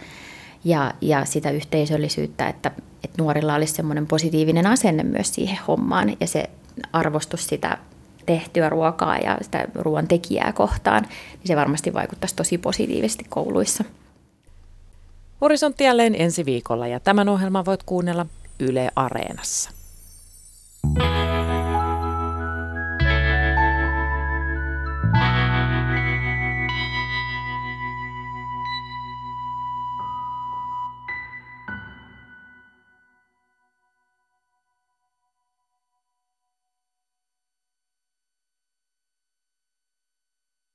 ja, 0.63 0.93
ja 1.01 1.25
sitä 1.25 1.51
yhteisöllisyyttä, 1.51 2.47
että, 2.47 2.71
että 3.03 3.21
nuorilla 3.21 3.55
olisi 3.55 3.73
semmoinen 3.73 4.07
positiivinen 4.07 4.67
asenne 4.67 5.03
myös 5.03 5.35
siihen 5.35 5.59
hommaan 5.67 6.17
ja 6.19 6.27
se 6.27 6.49
arvostus 6.93 7.47
sitä 7.47 7.77
tehtyä 8.25 8.69
ruokaa 8.69 9.17
ja 9.17 9.37
sitä 9.41 9.67
ruoan 9.75 10.07
tekijää 10.07 10.53
kohtaan, 10.53 11.03
niin 11.03 11.47
se 11.47 11.55
varmasti 11.55 11.93
vaikuttaisi 11.93 12.35
tosi 12.35 12.57
positiivisesti 12.57 13.25
kouluissa. 13.29 13.83
Horisontti 15.41 15.83
jälleen 15.83 16.15
ensi 16.21 16.45
viikolla 16.45 16.87
ja 16.87 16.99
tämän 16.99 17.29
ohjelman 17.29 17.65
voit 17.65 17.83
kuunnella 17.83 18.25
Yle 18.59 18.91
Areenassa. 18.95 19.71